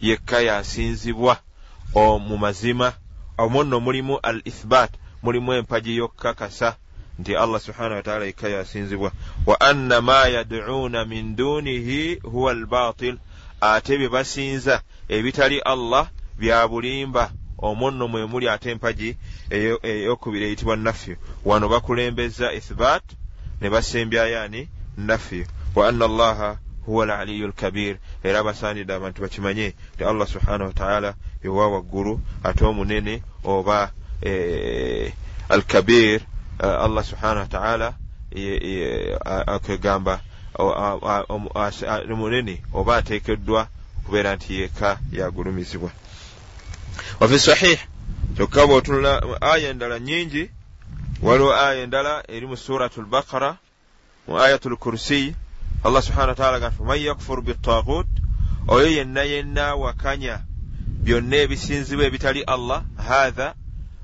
yekka 0.00 0.40
yasinzibwa 0.40 1.38
mu 1.94 2.38
mazima 2.38 2.92
omwo 3.38 3.64
nno 3.64 3.80
mulimu 3.80 4.18
al 4.22 4.42
ithbat 4.44 4.90
mulimu 5.22 5.52
empaji 5.52 5.96
y'okukakasa 5.96 6.76
nti 7.18 7.36
allah 7.36 7.60
subhanahu 7.60 7.94
wataala 7.94 8.24
yekka 8.24 8.48
yasinzibwa. 8.48 9.12
Wa 9.46 9.60
anna 9.60 10.00
ma 10.00 10.28
yaduuna 10.28 11.04
min 11.04 11.36
dunihi 11.36 12.14
huwa 12.14 12.52
albatil 12.52 13.18
ate 13.60 13.98
bye 13.98 14.08
basinza 14.08 14.82
ebitali 15.08 15.58
allah 15.60 16.08
bya 16.38 16.68
bulimba 16.68 17.32
omwo 17.58 17.90
nno 17.90 18.08
mwe 18.08 18.26
muli 18.26 18.48
ate 18.48 18.70
empagi 18.70 19.16
eyokubiri 19.82 20.44
eyitibwa 20.46 20.76
nafyu. 20.76 21.16
Wano 21.44 21.68
bakulembeza 21.68 22.52
ithbat 22.52 23.02
ne 23.60 23.70
basembyayo 23.70 24.42
ani? 24.42 24.68
Nafyu. 24.96 25.46
Wa 25.74 25.88
anna 25.88 26.04
allaha 26.04 26.58
huwa 26.86 27.04
alaliyu 27.04 27.48
lkabir 27.48 27.96
era 28.22 28.42
basaanidde 28.42 28.94
abantu 28.94 29.22
bakimanye 29.22 29.74
ti 29.98 30.04
allah 30.04 30.26
subhanahu 30.28 30.64
wataala 30.64 31.14
yowa 31.44 31.68
waggulu 31.68 32.20
ate 32.44 32.64
omunene 32.64 33.22
oba 33.44 33.92
e, 34.22 35.12
alkabir 35.48 36.20
allah 36.58 37.04
subhanahu 37.04 37.38
wataala 37.38 37.94
kwegamba 39.62 40.20
munene 42.16 42.62
oba 42.74 42.96
ateekeddwa 42.96 43.68
okubeera 43.98 44.36
nti 44.36 44.60
yeka 44.60 44.98
yagulumizibwa. 45.12 45.90
Wafi 47.20 47.38
sahih 47.38 47.78
kyokka 48.36 48.66
bw'otunula 48.66 49.22
aya 49.40 49.70
endala 49.70 49.98
nyingi 49.98 50.50
waliwo 51.22 51.54
aya 51.54 51.82
endala 51.82 52.24
eri 52.28 52.46
mu 52.46 52.56
suratu 52.56 53.02
lbakara 53.02 53.56
mu 54.28 54.38
ayatu 54.38 54.70
lkursiy 54.70 55.32
allah 55.84 56.02
subhana 56.02 56.26
wataala 56.26 56.60
ga 56.60 56.70
faman 56.70 57.00
yakfur 57.00 57.42
bitagut 57.42 58.06
oyo 58.68 58.86
yenna 58.86 59.22
yenna 59.22 59.74
wakanya 59.74 60.40
byonna 61.04 61.36
ebisinzibwa 61.36 62.04
ebitali 62.04 62.42
allah 62.42 62.84
hatha 62.96 63.54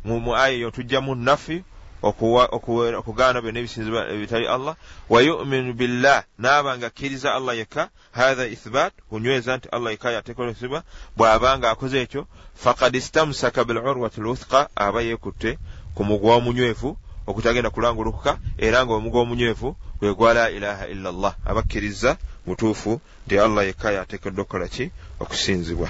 mu 0.04 0.36
aya 0.36 0.54
eyo 0.54 0.70
tujjamu 0.70 1.14
nafi 1.14 1.64
okugaana 2.02 3.40
byonna 3.42 3.58
ebisinzibwa 3.60 4.08
ebitali 4.08 4.46
allah. 4.46 4.76
Wa 5.08 5.20
yuminu 5.22 5.72
billah 5.72 6.24
naaba 6.38 6.78
nga 6.78 6.86
akkiriza 6.86 7.34
allah 7.34 7.56
yekka 7.56 7.88
hatha 8.12 8.46
ithbat 8.46 8.92
kunyweza 9.10 9.56
nti 9.56 9.68
allah 9.68 9.92
yekka 9.92 10.10
yatekolesebwa 10.10 10.82
bw'aba 11.16 11.58
nga 11.58 11.70
akoze 11.70 12.00
ekyo 12.00 12.26
fakad 12.54 12.94
istamsaka 12.94 13.64
bilurwati 13.64 14.20
lwuthqa 14.20 14.68
aba 14.76 15.02
yeekutte 15.02 15.58
ku 15.94 16.04
mugwa 16.04 16.36
omunywevu 16.36 16.96
okutagenda 17.26 17.70
kulangulukuka 17.70 18.38
era 18.58 18.84
nga 18.84 18.94
omugwa 18.94 19.20
omunywevu 19.22 19.76
gwe 19.98 20.14
gwa 20.14 20.34
la 20.34 20.50
ilaha 20.50 20.88
illa 20.88 21.12
llah 21.12 21.34
abakkiriza 21.44 22.16
mutuufu 22.46 23.00
nti 23.26 23.38
allah 23.38 23.66
yekka 23.66 23.92
yateekeddwa 23.92 24.42
okukola 24.42 24.68
ki? 24.68 24.90
Okusinzibwa. 25.20 25.88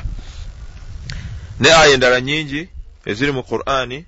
Ne 1.60 1.68
aya 1.72 1.94
endala 1.94 2.20
nyingi 2.20 2.68
eziri 3.06 3.32
mu 3.32 3.42
qur'ani 3.42 4.04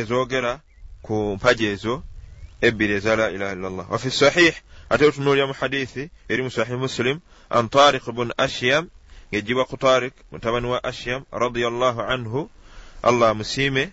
ezoogera 0.00 0.60
ku 1.02 1.34
mpaji 1.36 1.66
ezo 1.66 2.02
ebbiri 2.62 2.92
eza 2.94 3.16
la 3.16 3.30
ilaha 3.30 3.52
illa 3.52 3.70
llah 3.70 3.86
wafi 3.90 4.10
sahih 4.10 4.54
ate 4.90 5.04
otunuulira 5.04 5.46
mu 5.46 5.54
hadithi 5.60 6.10
eri 6.28 6.42
mu 6.42 6.50
sahih 6.50 6.78
muslim 6.78 7.20
an 7.50 7.68
tariq 7.68 8.04
bun 8.12 8.32
ashyam 8.36 8.88
ngejibwa 9.32 9.64
ku 9.64 9.76
tariq 9.76 10.14
mutabani 10.32 10.66
wa 10.66 10.84
ashyam 10.84 11.24
radiallahu 11.32 12.00
anhu 12.00 12.50
allah 13.02 13.30
amusiime 13.30 13.92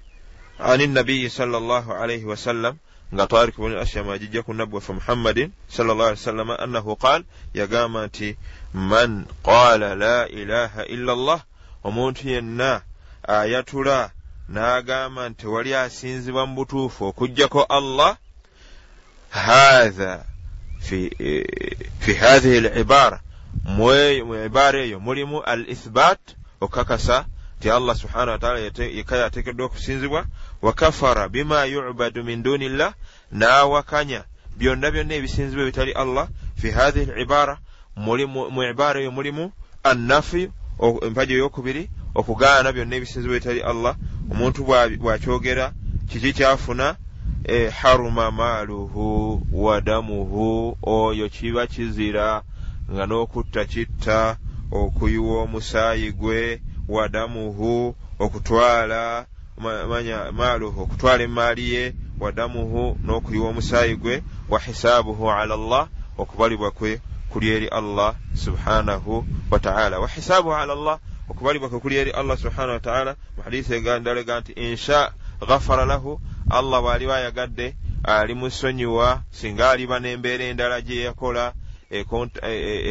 ani 0.59 0.87
nabiyi 0.87 1.29
sallallahu 1.29 1.93
alayhi 1.93 2.25
wasallam 2.25 2.77
nga 3.13 3.27
tariq 3.27 3.55
bun 3.57 3.77
ashyam 3.77 4.09
ajijja 4.09 4.43
ku 4.43 4.53
nabbi 4.53 4.75
waffe 4.75 4.93
muhammadin 4.93 5.51
sallallahu 5.67 6.13
alaihi 6.13 6.21
wasallam 6.21 6.49
annahu 6.51 6.95
qaal 6.95 7.23
yagamba 7.53 8.07
nti 8.07 8.37
man 8.73 9.25
qaala 9.43 9.95
la 9.95 10.27
ilaha 10.27 10.85
illa 10.85 11.11
allah 11.13 11.39
omuntu 11.83 12.29
yenna 12.29 12.81
ayatula 13.23 14.11
n'agamba 14.49 15.29
nti 15.29 15.47
wali 15.47 15.73
asinzibwa 15.73 16.45
mu 16.45 16.55
butuufu 16.55 17.05
okugjako 17.05 17.63
allah? 17.63 18.17
Haatha 19.29 20.25
fi 21.99 22.13
hathihi 22.19 22.61
libara 22.61 23.21
mu 23.63 23.89
ibara 24.45 24.79
eyo 24.79 24.99
mulimu 24.99 25.41
al 25.41 25.69
ithbat 25.69 26.19
okukakasa 26.61 27.25
ti 27.59 27.69
allah 27.69 27.95
subhanahu 27.95 28.31
wataala 28.31 28.59
yeka 28.59 29.17
yateekeddwa 29.17 29.65
okusinzibwa 29.65 30.25
wakafara 30.61 31.29
bima 31.29 31.65
yubadu 31.65 32.23
min 32.23 32.43
duni 32.43 32.69
llah 32.69 32.93
n'awakanya 33.31 34.23
byonna 34.57 34.91
byonna 34.91 35.13
ebisinzibwa 35.15 35.63
ebitali 35.63 35.91
allah 35.91 36.27
fi 36.55 36.71
hathihi 36.71 37.11
libara 37.15 37.57
mu 37.95 38.63
ibara 38.63 38.99
eyo 38.99 39.11
mulimu 39.11 39.51
annafi 39.83 40.51
empaji 41.01 41.33
eyokubiri 41.33 41.89
okugaana 42.15 42.71
byonna 42.71 42.95
ebisinzibwa 42.95 43.35
ebitali 43.35 43.61
allah. 43.61 43.95
Omuntu 44.31 44.63
bwakyogera 45.01 45.73
kiki 46.09 46.33
kyafuna? 46.33 46.95
E 47.43 47.69
haruma 47.69 48.31
maaluhu 48.31 49.41
wadamuhu 49.51 50.77
oyo 50.81 51.29
kiba 51.29 51.67
kizira 51.67 52.43
nga 52.91 53.05
n'okutta 53.05 53.65
kitta 53.65 54.37
okuyiwa 54.71 55.41
omusaayi 55.43 56.11
gwe 56.11 56.61
wadamuhu 56.89 57.95
okutwala 58.19 59.25
manya 59.89 60.31
maaluhu 60.31 60.81
okutwala 60.81 61.23
emaali 61.23 61.73
ye 61.73 61.93
wadamuhu 62.19 62.97
n'okuyiwa 63.05 63.49
omusaayi 63.49 63.95
gwe 63.95 64.23
wa 64.49 64.59
hisaabuhu 64.59 65.31
ala 65.31 65.55
llah 65.55 65.87
okubalibwa 66.17 66.71
kwe 66.71 67.01
kuli 67.29 67.49
eri 67.49 67.67
allah 67.67 68.15
subhanahu 68.33 69.25
wataala 69.51 69.99
wa 69.99 70.07
hisaabuhu 70.07 70.55
ala 70.55 70.75
llah 70.75 70.99
okubalibwa 71.29 71.69
kwe 71.69 71.79
kuli 71.79 71.95
eri 71.95 72.11
allah 72.11 72.37
subhanahu 72.37 72.73
wataala 72.73 73.15
mu 73.37 73.43
hadisi 73.43 73.73
egandalega 73.73 74.39
nti 74.39 74.51
insha 74.51 75.13
ghafara 75.47 75.85
lahu 75.85 76.21
allah 76.49 76.81
bw'aliba 76.81 77.15
ayagadde 77.15 77.75
alimusonyiwa 78.03 79.23
singa 79.31 79.69
aliba 79.69 79.99
n'embeera 79.99 80.43
endala 80.43 80.81
gye 80.81 81.01
yakola 81.01 81.53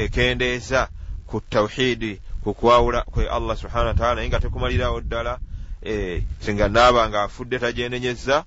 ekendeeza 0.04 0.80
e, 0.80 0.84
e, 0.84 0.94
ku 1.26 1.40
tawhidi 1.40 2.20
ku 2.44 2.54
kwawula 2.54 3.02
kwe 3.02 3.28
allah 3.28 3.56
subhanahu 3.56 3.86
wataala 3.86 4.14
naye 4.14 4.28
nga 4.28 4.40
tekumalirawo 4.40 5.00
ddala 5.00 5.38
e, 5.82 6.22
singa 6.40 6.68
naaba 6.68 7.08
nga 7.08 7.22
afudde 7.22 7.58
tajenenyeza 7.58 8.44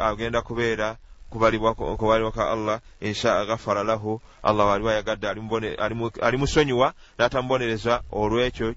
agenda 0.00 0.42
kubeera 0.42 0.96
kubalibwa 1.30 2.32
ka 2.32 2.50
allah 2.50 2.80
inshaa 3.00 3.44
ghafara 3.44 3.82
lahu 3.82 4.20
allah 4.42 4.66
waliwo 4.66 4.90
ayagadde 4.90 5.28
alimusonyiwa 6.22 6.92
n'atamubonereza 7.18 8.02
olw'ekyo 8.12 8.74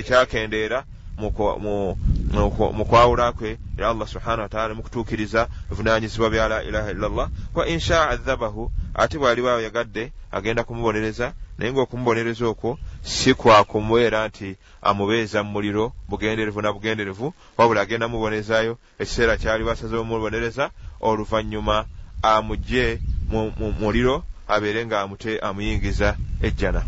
ekyakendeera 0.00 0.84
mu 1.18 2.84
kwawula 2.84 3.32
kwe 3.32 3.58
era 3.78 3.88
allah 3.90 4.08
subhanahu 4.08 4.42
wataala 4.42 4.74
mukutuukiriza 4.74 5.48
ebuvunanyizibwa 5.66 6.30
bya 6.30 6.48
la 6.48 6.62
ilaha 6.62 6.90
illallah. 6.90 7.28
Wa 7.54 7.66
inshaa 7.66 8.08
adhabahu 8.08 8.70
ate 8.94 9.18
bw'aliwo 9.18 9.50
ayagadde 9.50 10.12
agenda 10.32 10.64
kumubonereza 10.64 11.32
naye 11.58 11.72
ngaokumubonereza 11.72 12.46
okwo 12.46 12.78
si 13.06 13.34
kwakumubeera 13.34 14.28
nti 14.28 14.56
amubeeza 14.82 15.42
mu 15.42 15.50
muliro 15.50 15.92
bugenderevu 16.08 16.62
na 16.62 16.72
bugenderevu 16.72 17.34
wabula 17.56 17.80
agenda 17.80 18.08
mubonerezaayo 18.08 18.78
ekiseera 18.98 19.36
kyali 19.36 19.64
basaze 19.64 19.96
omubonereza 19.96 20.70
oluvannyuma 21.00 21.86
amugje 22.22 22.98
mu 23.30 23.72
muliro 23.80 24.24
abeere 24.48 24.86
nga 24.86 25.00
amute 25.00 25.38
amuyingiza 25.38 26.16
ejjana. 26.42 26.82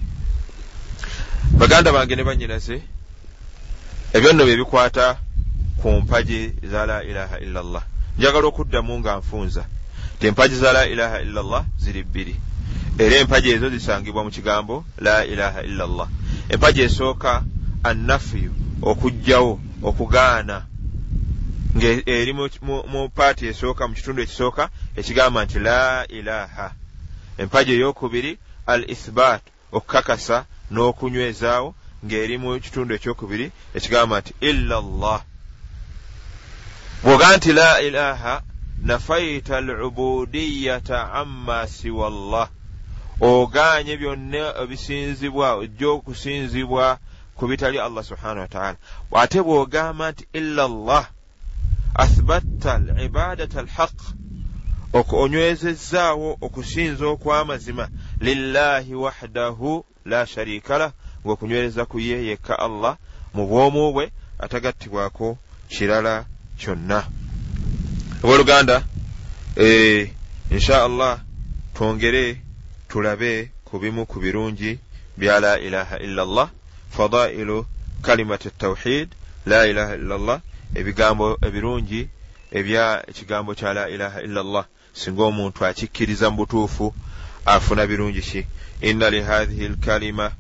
Baganda 1.59 1.93
bange 1.93 2.17
ne 2.17 2.25
banyinaze 2.25 2.83
ebyo 4.13 4.33
nno 4.33 4.45
bye 4.45 4.57
bikwata 4.57 5.19
ku 5.81 5.89
mpaji 6.03 6.53
za 6.63 6.87
la 6.87 7.03
ilaha 7.03 7.39
illallah. 7.39 7.83
Njagala 8.19 8.47
okuddamu 8.47 8.99
nga 8.99 9.17
nfunza. 9.17 9.65
Ti 10.19 10.27
empaji 10.27 10.55
za 10.55 10.73
la 10.73 10.87
ilaha 10.87 11.21
illallah 11.23 11.65
ziri 11.79 12.03
bbiri 12.03 12.35
era 12.99 13.17
empaji 13.17 13.51
ezo 13.51 13.69
zisangibwa 13.69 14.25
mu 14.25 14.31
kigambo 14.31 14.85
la 14.99 15.25
ilaha 15.25 15.63
illallah. 15.63 16.09
Empaji 16.49 16.81
esooka 16.83 17.43
annafiyu 17.83 18.53
okugjawo 18.83 19.61
okugaana. 19.83 20.67
Ngaeri 21.77 22.33
mu 22.33 23.09
paati 23.09 23.47
esooka 23.47 23.89
mu 23.89 23.95
kitundu 23.95 24.23
ekisooka 24.23 24.69
ekigamba 24.97 25.45
nti 25.45 25.59
la 25.59 26.07
ilaha. 26.09 26.75
Empaji 27.39 27.73
eyokubiri 27.73 28.39
al 28.67 28.91
ithbat 28.91 29.43
okukakasa 29.73 30.45
n'okunywezaawo 30.71 31.75
ng'eri 32.05 32.37
mu 32.39 32.61
kitundu 32.61 32.95
ekyokubiri 32.95 33.47
ekigamba 33.77 34.21
nti 34.21 34.33
illa 34.41 34.77
llah 34.81 35.21
bw'oga 37.03 37.37
nti 37.37 37.53
la 37.53 37.81
ilaha 37.81 38.43
nafaita 38.83 39.57
alubudiyata 39.57 41.13
amma 41.21 41.67
siwa 41.67 42.11
llah 42.11 42.49
oganye 43.21 43.97
byonna 43.97 44.55
ebisinzibwa 44.63 45.55
ojja 45.55 45.89
okusinzibwa 45.89 46.99
ku 47.37 47.49
bitali 47.49 47.79
allah 47.79 48.05
subhanahu 48.05 48.41
wataala 48.41 48.77
ate 49.13 49.43
bw'ogamba 49.43 50.11
nti 50.13 50.25
illa 50.33 50.69
llah 50.69 51.07
athbatta 51.95 52.79
libadata 52.79 53.61
alhaq 53.61 53.97
onywezezaawo 54.93 56.39
okusinza 56.41 57.07
okw'amazima 57.07 57.89
lillahi 58.21 58.95
wahdahu 58.95 59.85
la 60.05 60.27
sharika 60.27 60.79
lah 60.79 60.93
ng'okunywereza 61.25 61.87
ku 61.87 61.99
ye 62.01 62.27
yekka 62.27 62.59
allah 62.59 62.97
mu 63.35 63.47
bwomu 63.47 63.93
bwe 63.93 64.11
atagattibwako 64.39 65.39
kirala 65.69 66.25
kyonna. 66.59 67.05
Obooluganda 68.23 68.83
e, 69.57 70.13
insha 70.51 70.85
allah 70.85 71.21
twongere 71.75 72.48
tulabe 72.89 73.51
ku 73.65 73.79
bimu 73.79 74.07
ku 74.07 74.21
birungi 74.21 74.79
bya 75.17 75.41
la 75.41 75.59
ilaha 75.59 75.99
illa 75.99 76.25
llah 76.25 76.51
fadailu 76.91 77.67
kalimati 78.03 78.51
tawhid 78.51 79.09
la 79.47 79.67
ilaha 79.67 79.95
illa 79.95 80.19
llah 80.19 80.41
ebigambo 80.75 81.39
ebirungi 81.47 82.09
ebya 82.53 83.05
ekigambo 83.11 83.55
kya 83.55 83.75
la 83.75 83.89
ilaha 83.89 84.23
illa 84.23 84.43
llah 84.43 84.67
singa 84.93 85.23
omuntu 85.23 85.65
akikkiriza 85.65 86.31
mu 86.31 86.37
butuufu 86.37 86.95
afuna 87.45 87.87
birungi 87.87 88.21
ki? 88.21 88.47
Inna 88.81 89.11
lihathihi 89.11 89.69
lkalima 89.69 90.33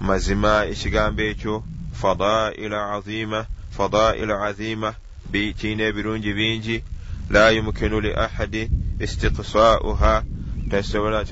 mazima 0.00 0.64
ekigambo 0.66 1.22
ekyo 1.22 1.64
fadaila 1.92 2.92
azima 2.92 3.46
fadaila 3.70 4.42
azima 4.42 4.94
kiina 5.32 5.84
ebirungi 5.84 6.32
bingi. 6.32 6.84
La 7.30 7.50
yumkinu 7.50 8.00
li 8.00 8.12
ahadi 8.14 8.70
istiqsauha 9.00 10.24
tasobola 10.69 11.23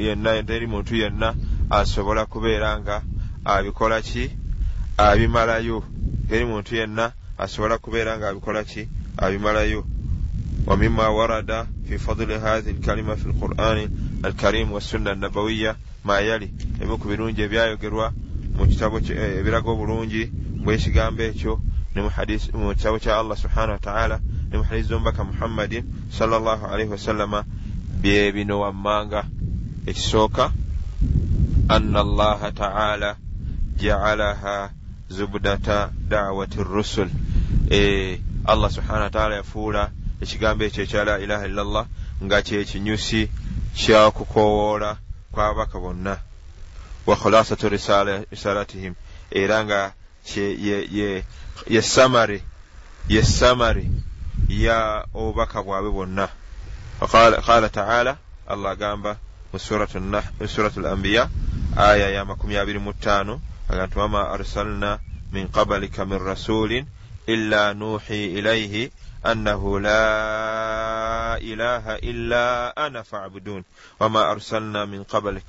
yenna 0.00 0.42
teri 0.42 0.66
muntu 0.66 0.94
yenna 0.96 1.34
asobola 1.70 2.26
kubeera 2.26 2.80
nga 2.80 3.02
abikola 3.44 4.00
ki 4.02 4.30
abimalayo 4.96 5.82
teri 6.28 6.44
muntu 6.44 6.74
yenna 6.76 7.12
asobola 7.38 7.78
kubeera 7.78 8.18
nga 8.18 8.28
abikola 8.28 8.64
ki 8.64 8.88
abimalayo 9.16 9.84
ومما 10.66 11.06
ورد 11.06 11.66
في 11.88 11.98
فضل 11.98 12.32
هذه 12.32 12.70
الكلمة 12.70 13.14
في 13.14 13.26
القرآن 13.26 13.90
الكريم 14.24 14.72
والسنة 14.72 15.12
النبوية 15.12 15.76
ما 16.04 16.18
يلي 16.18 16.48
ebimu 16.80 16.98
ku 16.98 17.08
birungi 17.08 17.42
ebyayogerwa 17.42 18.12
mu 18.56 18.64
kitabo 18.66 18.96
ebiraga 19.40 19.68
obulungi 19.70 20.22
bw'ekigambo 20.64 21.22
ekyo 21.22 21.60
ne 21.94 22.00
mu 22.02 22.72
kitabo 22.74 22.96
kya 22.98 23.18
allah 23.20 23.36
subhanahu 23.36 23.76
wataala 23.78 24.20
ne 24.50 24.56
mu 24.58 24.64
hadisi 24.64 24.88
z'omubaka 24.88 25.24
muhammadin 25.24 25.84
salllah 26.10 26.58
alaihi 26.72 26.90
wasallama 26.90 27.44
bye 28.01 28.31
bino 28.31 28.59
wammanga 28.59 29.23
ekisooka 29.85 30.51
anna 31.69 31.99
allaha 31.99 32.51
taala 32.51 33.17
jaalaha 33.77 34.71
zubdata 35.09 35.91
dawati 36.07 36.63
rusul. 36.63 37.09
Allah 38.45 38.71
subhanahu 38.71 39.03
wataala 39.03 39.35
yafuula 39.35 39.91
ekigambo 40.21 40.63
ekyo 40.63 40.83
ekya 40.83 41.03
la 41.03 41.19
ilaha 41.19 41.45
illallah 41.45 41.85
nga 42.23 42.41
kyekinyusi 42.41 43.29
kyakukowoola 43.75 44.97
kwabaka 45.31 45.79
bonna. 45.79 46.17
Wa 47.05 47.15
khulasatu 47.15 47.69
risalatihim 47.69 48.93
era 49.31 49.65
nga 49.65 49.93
ye 51.69 51.81
samare 51.81 52.43
ye 53.09 53.23
samare 53.23 53.89
ya 54.47 55.05
obubaka 55.13 55.63
bwabwe 55.63 55.91
bwonna 55.91 56.29
فقال 56.99 57.35
قال 57.35 57.71
تعالى 57.71 58.15
allah 58.49 58.71
agamba 58.73 59.17
mu 59.53 59.59
suratu 59.59 60.81
lambiya 60.81 61.29
aya 61.77 62.09
ya 62.09 62.25
makumi 62.25 62.57
abiri 62.57 62.79
mu 62.81 62.93
ttaano 62.93 63.37
aga 63.69 63.85
nti 63.85 63.97
wama 63.99 64.33
arsalna 64.33 64.99
min 65.31 65.47
qabalika 65.53 66.05
min 66.05 66.17
rasulin 66.17 66.85
illa 67.29 67.73
nuhi 67.77 68.33
ilaihi 68.41 68.89
annahu 69.23 69.77
la 69.79 71.37
ilaha 71.37 72.01
illa 72.01 72.73
ana 72.75 73.03
faabudun 73.05 73.61
wama 74.01 74.25
arsalna 74.33 74.85
min 74.89 75.05
qabalika 75.05 75.45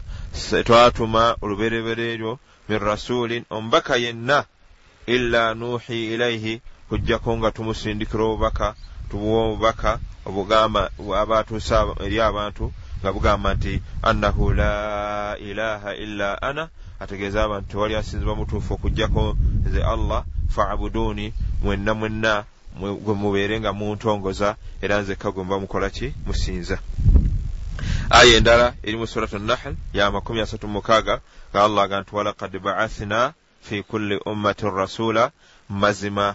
twatuma 0.64 1.40
olubereberye 1.40 2.12
eryo 2.20 2.38
min 2.68 2.78
rasulin 2.78 3.44
omubaka 3.48 3.96
yenna 3.96 4.44
illa 5.06 5.54
nuhi 5.54 6.12
ilaihi 6.14 6.60
kujjako 6.88 7.36
nga 7.40 7.50
tumusindikira 7.50 8.24
obubaka 8.28 8.74
tubuwa 9.08 9.40
obubaka 9.48 9.98
obugamba 10.26 10.90
aba 11.20 11.38
atuusa 11.38 11.76
eri 12.04 12.20
abantu 12.20 12.72
nga 13.00 13.12
bugamba 13.12 13.54
nti 13.54 13.82
annahu 14.02 14.52
la 14.52 14.72
ilaha 15.38 15.90
illa 15.94 16.42
ana 16.42 16.68
ategeeza 17.00 17.44
abantu 17.44 17.68
tewali 17.70 17.94
asinzibwa 17.96 18.36
mutuufu 18.36 18.74
okugjako 18.74 19.36
nze 19.66 19.82
allah 19.82 20.24
faabuduuni 20.54 21.32
mwenna 21.62 21.94
mwenna 21.94 22.44
gwe 22.78 23.14
mubeere 23.14 23.60
nga 23.60 23.72
muntongoza 23.72 24.56
era 24.82 25.00
nzekka 25.00 25.30
gwe 25.30 25.44
mba 25.44 25.60
mukola 25.60 25.90
ki? 25.90 26.14
Musinza. 26.26 26.78
Aya 28.10 28.36
endala 28.36 28.74
eri 28.82 28.96
mu 28.96 29.06
surat 29.06 29.32
nahl 29.32 29.74
ya 29.92 30.10
makumi 30.10 30.40
asatu 30.40 30.68
mukaaga 30.68 31.20
nga 31.50 31.64
allah 31.64 31.84
aga 31.84 32.00
nti 32.00 32.14
walakad 32.16 32.52
baathna 32.58 33.32
fi 33.60 33.82
kulli 33.82 34.16
ummatin 34.26 34.70
rasula 34.70 35.30
mazima 35.68 36.34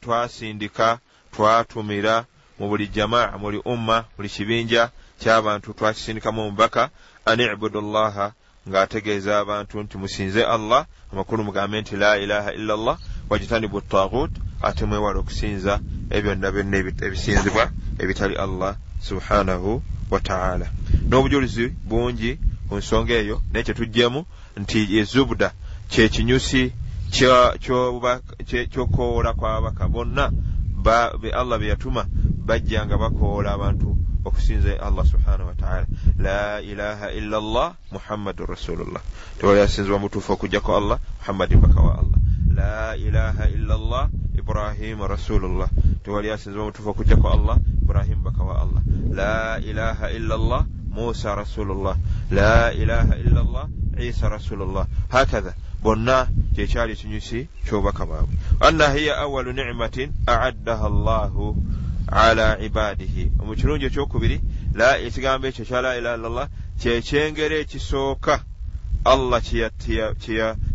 twasindika 0.00 0.98
twatumira 1.32 2.24
mu 2.58 2.68
buli 2.68 2.88
jamaa 2.88 3.38
muli 3.38 3.58
umma 3.64 4.04
buli 4.16 4.28
kibinja 4.28 4.90
ky'abantu. 5.20 5.72
Twakisindikamu 5.72 6.42
omubaka 6.42 6.90
an 7.24 7.40
ibudu 7.40 7.80
llaha 7.80 8.32
ng'ategeeza 8.68 9.38
abantu 9.38 9.82
nti 9.82 9.98
musinze 9.98 10.44
allah. 10.44 10.86
Amakulu 11.12 11.44
mugambe 11.44 11.80
nti 11.80 11.96
la 11.96 12.18
ilaha 12.18 12.52
illa 12.52 12.76
llah 12.76 12.98
wajitanibu 13.30 13.80
tagut 13.80 14.30
ate 14.62 14.84
mwewala 14.84 15.18
okusinza 15.20 15.80
ebyonna 16.10 16.50
byonna 16.54 16.76
ebisinzibwa 17.06 17.64
ebitali 18.02 18.34
allah 18.44 18.72
subhanahu 19.08 19.82
wataala 20.10 20.66
n'obujulizi 21.08 21.66
bungi 21.88 22.38
ku 22.68 22.74
nsonga 22.80 23.14
eyo 23.22 23.36
naye 23.50 23.64
kyetuggyemu 23.66 24.20
nti 24.60 24.78
ezubuda 24.98 25.48
kyekinyusi 25.90 26.62
kyokoola 28.72 29.30
kwababaka 29.38 29.84
bonna 29.88 30.24
be 31.18 31.30
allah 31.34 31.58
be 31.58 31.66
yatuma 31.66 32.06
bajja 32.46 32.86
nga 32.86 32.96
bakoola 32.96 33.52
abantu 33.52 33.98
okusinza 34.24 34.78
allah 34.82 35.06
subhanahu 35.06 35.50
wataala 35.50 35.86
la 36.18 36.60
ilaha 36.62 37.10
illa 37.10 37.40
llah 37.40 37.74
muhammadun 37.92 38.46
rasulullah. 38.46 39.02
Tewali 39.38 39.60
asinzibwa 39.60 39.98
mutuufu 39.98 40.32
okugjako 40.32 40.76
allah 40.76 40.98
muhammadin 41.20 41.60
baka 41.60 41.80
wa 41.80 41.92
allah. 41.98 42.18
La 42.54 42.96
ilaha 42.96 43.48
illa 43.50 43.74
llah 43.74 44.06
ibrahima 44.38 45.06
rasulullah. 45.06 45.68
Tewali 46.04 46.30
asinzibwa 46.30 46.66
mutuufu 46.70 46.90
okugjako 46.90 47.26
allah 47.28 47.58
ibrahima 47.82 48.30
baka 48.30 48.42
wa 48.42 48.54
allah. 48.62 48.82
La 49.10 49.58
ilaha 49.58 50.10
illa 50.10 50.36
llah 50.38 50.62
musa 50.90 51.34
rasulullah. 51.34 51.96
La 52.30 52.70
ilaha 52.72 53.14
illa 53.18 53.42
llah 53.42 53.66
isa 53.98 54.28
rasulullah. 54.28 54.86
Hakatha 55.10 55.54
bonna 55.86 56.26
kyekyali 56.54 56.92
ekinyusi 56.92 57.38
kyobubaka 57.64 58.02
bwabwe 58.06 58.34
anna 58.66 58.86
hiya 58.94 59.18
awalu 59.22 59.52
nimatin 59.52 60.10
aaddaha 60.26 60.88
llahu 60.88 61.46
ala 62.06 62.58
ibadihi. 62.58 63.30
Omukirungi 63.40 63.84
ekyokubiri 63.86 64.40
ekigambo 65.06 65.46
ekyo 65.46 65.64
kya 65.64 65.80
la 65.82 65.96
ilaha 65.98 66.16
illallah 66.18 66.48
kyekyengero 66.80 67.56
ekisooka 67.62 68.34
allah 69.04 69.40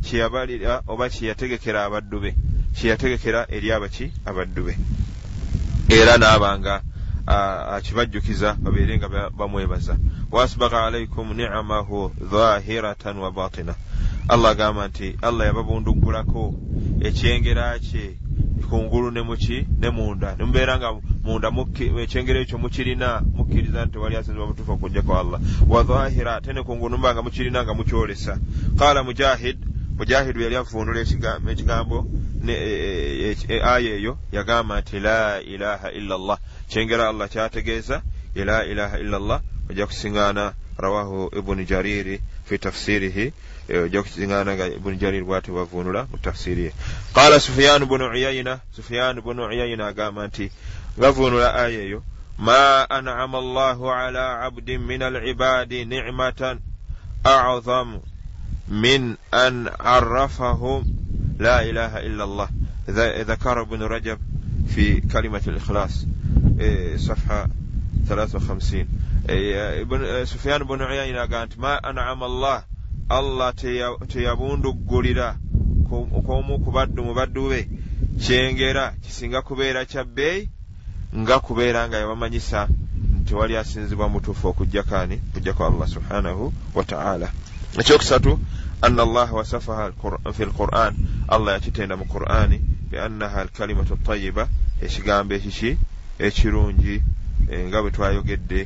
kyeyabalira 0.06 0.82
oba 0.88 1.10
kyeyategekera 1.10 1.80
abaddu 1.86 2.20
be 2.24 2.32
kyeyategekera 2.76 3.40
eri 3.56 3.68
abaki 3.72 4.06
abaddu 4.26 4.64
be. 4.64 4.74
Era 5.90 6.18
naabanga 6.18 6.82
akibajjukiza 7.76 8.56
babeere 8.64 8.98
nga 8.98 9.30
bamwebaza. 9.30 9.98
Waasbaga 10.32 10.86
alaikum 10.86 11.34
nicamahu 11.36 12.12
dhahiratan 12.32 13.18
wa 13.18 13.32
batina 13.32 13.76
allah 14.34 14.52
agamba 14.52 14.88
nti 14.88 15.16
allah 15.22 15.48
yababundugulako. 15.48 16.54
Ekyengera 17.08 17.80
kye 17.80 18.18
kungulu 18.70 19.12
ne 19.12 19.22
muki 19.22 19.68
ne 19.80 19.90
munda 19.90 20.36
nemubeera 20.36 20.78
nga 20.78 20.90
munda 21.24 21.52
ekyengero 22.04 22.40
ekyo 22.40 22.58
mukirina 22.58 23.22
mukkiriza 23.36 23.86
nti 23.86 23.98
wali 23.98 24.16
asinzibwa 24.16 24.48
mutuufu 24.48 24.72
okujjako 24.72 25.12
allah. 25.20 25.40
Wahira 25.68 26.36
ate 26.36 26.54
ne 26.54 26.64
kungulu 26.64 26.90
numba 26.96 27.14
nga 27.14 27.22
mukirina 27.22 27.64
nga 27.64 27.74
mukyolesa. 27.74 28.40
Qala 28.80 29.04
mujahid 29.04 29.58
mujahid 29.98 30.38
yali 30.38 30.56
avuunula 30.56 31.00
ekigambo 31.00 32.08
e, 32.48 32.54
e, 32.54 33.38
e, 33.48 33.62
aya 33.62 33.96
eyo 33.96 34.18
yagamba 34.32 34.82
nti 34.82 35.00
la 35.00 35.42
ilaha 35.42 35.92
illa 35.92 36.18
llah 36.18 36.40
kyengera 36.70 37.10
allah 37.10 37.30
kyategeeza 37.30 38.02
la 38.36 38.66
ilaha 38.66 39.00
illa 39.00 39.20
llah 39.20 39.42
ojja 39.70 39.86
kusiŋgaana 39.86 40.54
rawahu 40.78 41.30
ibuni 41.38 41.66
jariri 41.66 42.22
fi 42.46 42.58
tafsirihi. 42.58 43.34
Eh, 43.70 43.84
Ojja 43.84 44.04
kukiŋŋaana 44.04 44.56
nga 44.56 44.68
ibuni 44.68 44.98
jariri 44.98 45.24
bwati 45.24 45.52
bavunula 45.52 46.08
mu 46.12 46.18
tafsiri 46.18 46.62
ye 46.64 46.72
qaala 47.14 47.40
sufiyaanu 47.40 47.86
bunu 47.86 48.10
uyayina 48.10 48.60
sufiyaanu 48.76 49.22
bunu 49.22 49.48
uyayina 49.48 49.88
agamba 49.88 50.28
nti 50.28 50.52
bavunula 50.98 51.54
aya 51.56 51.80
eyo 51.80 52.04
ma 52.38 52.84
anama 52.90 53.38
allahu 53.38 53.92
ala 53.92 54.42
abdin 54.44 54.82
min 54.82 55.02
alibadi 55.02 55.86
nicmatan 55.86 56.60
acdhamu 57.24 58.02
min 58.68 59.16
an 59.32 59.70
arafahum 59.80 60.84
la 61.40 61.64
ilaha 61.64 62.02
illa 62.02 62.24
allah. 62.24 62.50
ذكر 63.24 63.62
ابن 63.62 63.84
رجب 63.84 64.20
في 64.68 65.02
كلمة 65.02 65.42
الإخلاص 65.48 66.06
صفحة 66.96 67.48
53 68.10 68.88
Eh, 69.32 69.56
eh, 69.56 69.88
eh, 69.92 70.28
sufiyaani 70.28 70.66
bunu 70.66 70.86
uyayina 70.86 71.22
aga 71.22 71.46
nti 71.46 71.60
ma 71.60 71.84
anama 71.84 72.26
allah 72.26 72.64
allah 73.10 73.54
teyabunduggulira 74.08 75.36
okw'omu 76.18 76.60
ku 76.64 76.72
baddu 76.72 77.04
mu 77.04 77.14
baddu 77.14 77.50
be. 77.50 77.68
Kyengera 78.20 78.94
kisinga 79.04 79.42
kubeera 79.42 79.86
kya 79.86 80.04
bbeeyi 80.04 80.50
nga 81.16 81.40
kubeera 81.40 81.88
nga 81.88 81.98
yabamanyisa 81.98 82.68
nti 83.22 83.34
wali 83.36 83.58
asinzibwa 83.58 84.10
mutuufu 84.10 84.48
okujjakaani 84.48 85.16
okujjako 85.30 85.66
allah 85.66 85.88
subhanahu 85.88 86.54
wataala 86.76 87.28
ekyokusatu 87.80 88.40
ana 88.82 89.04
allaha 89.04 89.34
wasafaha 89.36 89.92
fi 90.36 90.44
lquran 90.46 90.94
allah 91.28 91.54
yakitenda 91.54 91.96
mu 91.96 92.06
qur'ani 92.06 92.58
biannaha 92.92 93.42
alkalimatu 93.42 93.96
tayiba 93.96 94.48
ekigambo 94.82 95.34
ekiki 95.36 95.78
ekirungi 96.20 96.96
nga 97.68 97.82
bwe 97.82 97.92
twayogedde 97.92 98.62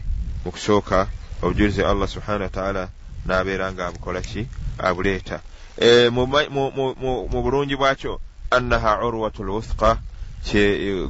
mu 0.46 0.52
kusooka 0.52 1.08
obujulizi 1.42 1.82
allah 1.84 2.08
subhanahu 2.08 2.44
wataala 2.44 2.90
n'abeera 3.26 3.72
ng'abukola 3.74 4.22
ki? 4.22 4.48
Abuleeta. 4.78 5.42
E, 5.78 6.10
mu 6.10 7.42
bulungi 7.44 7.76
bwakyo 7.76 8.20
annaha 8.52 9.02
urwatu 9.06 9.44
lwuthqa 9.44 9.98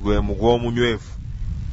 gwe 0.03 0.19
mugwa 0.19 0.53
omunywevu 0.53 1.11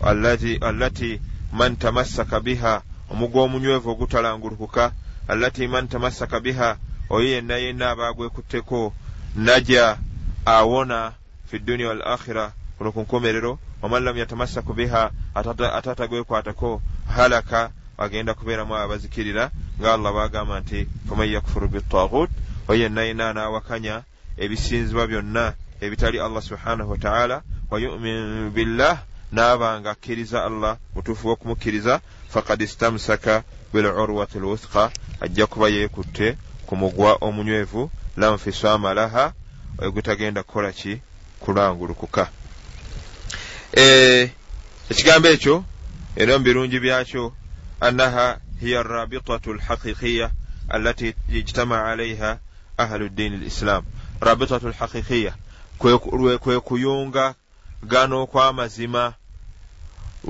allati 0.02 1.20
man 1.52 1.76
tamassaka 1.76 2.40
biha 2.40 2.82
omugwa 3.10 3.42
omunywevu 3.42 3.90
ogutalangulukuka 3.90 4.92
allati 5.28 5.68
man 5.68 5.88
tamassaka 5.88 6.40
biha 6.40 6.76
oyo 7.10 7.28
yenna 7.28 7.56
yenna 7.56 7.90
abaagwekutteko 7.90 8.92
naja 9.36 9.98
awona 10.44 11.12
fi 11.46 11.58
dduniya 11.58 11.88
wal 11.88 12.02
akhira 12.02 12.52
kuno 12.78 12.92
ku 12.92 13.00
nkomerero 13.00 13.58
waman 13.82 14.04
lam 14.04 14.16
yatamassaku 14.18 14.74
biha 14.74 15.10
atatagwekwatako 15.34 16.82
halaka 17.16 17.70
agenda 17.98 18.34
kubeeramu 18.34 18.76
abazikirira 18.76 19.50
nga 19.80 19.94
allah 19.94 20.12
bagamba 20.14 20.60
nti 20.60 20.88
faman 21.08 21.28
yakfuru 21.28 21.68
bitagut 21.68 22.30
oyenna 22.68 23.02
yina 23.02 23.30
anaawakanya 23.30 24.02
ebisinzibwa 24.36 25.06
byonna 25.06 25.54
ebitali 25.80 26.20
allah 26.20 26.42
subhanahu 26.42 26.90
wataala 26.90 27.42
wayumin 27.70 28.50
billah 28.50 28.96
naaba 29.32 29.80
nga 29.80 29.90
akkiriza 29.90 30.44
allah 30.44 30.76
mutuufu 30.94 31.28
w'okumukkiriza 31.28 32.00
fakad 32.28 32.60
istamsaka 32.62 33.42
bilurwati 33.72 34.38
lwuthqa 34.38 34.90
ajja 35.20 35.46
kuba 35.46 35.68
yeekutte 35.68 36.36
ku 36.66 36.76
mugwa 36.76 37.16
omunywevu 37.20 37.90
lanfisama 38.16 38.94
laha 38.94 39.32
ogutagenda 39.78 40.42
kukola 40.42 40.72
ki? 40.72 41.00
Kulangulukuka. 41.40 42.28
Ekigambo 44.90 45.28
ekyo 45.28 45.64
era 46.16 46.38
mu 46.38 46.44
birungi 46.44 46.80
byakyo 46.80 47.32
annaha 47.80 48.38
hiya 48.60 48.82
rabitatu 48.82 49.54
lhaqiqiya 49.54 50.30
allati 50.68 51.14
ijtama 51.28 51.84
alaiha 51.84 52.38
ahlu 52.78 53.08
ddiini 53.08 53.36
lislam 53.36 53.84
rabitatu 54.20 54.68
lhaqiqiya 54.68 55.34
kwe 55.78 56.60
kuyunga 56.60 57.34
gano 57.82 58.22
okw'amazima 58.22 59.14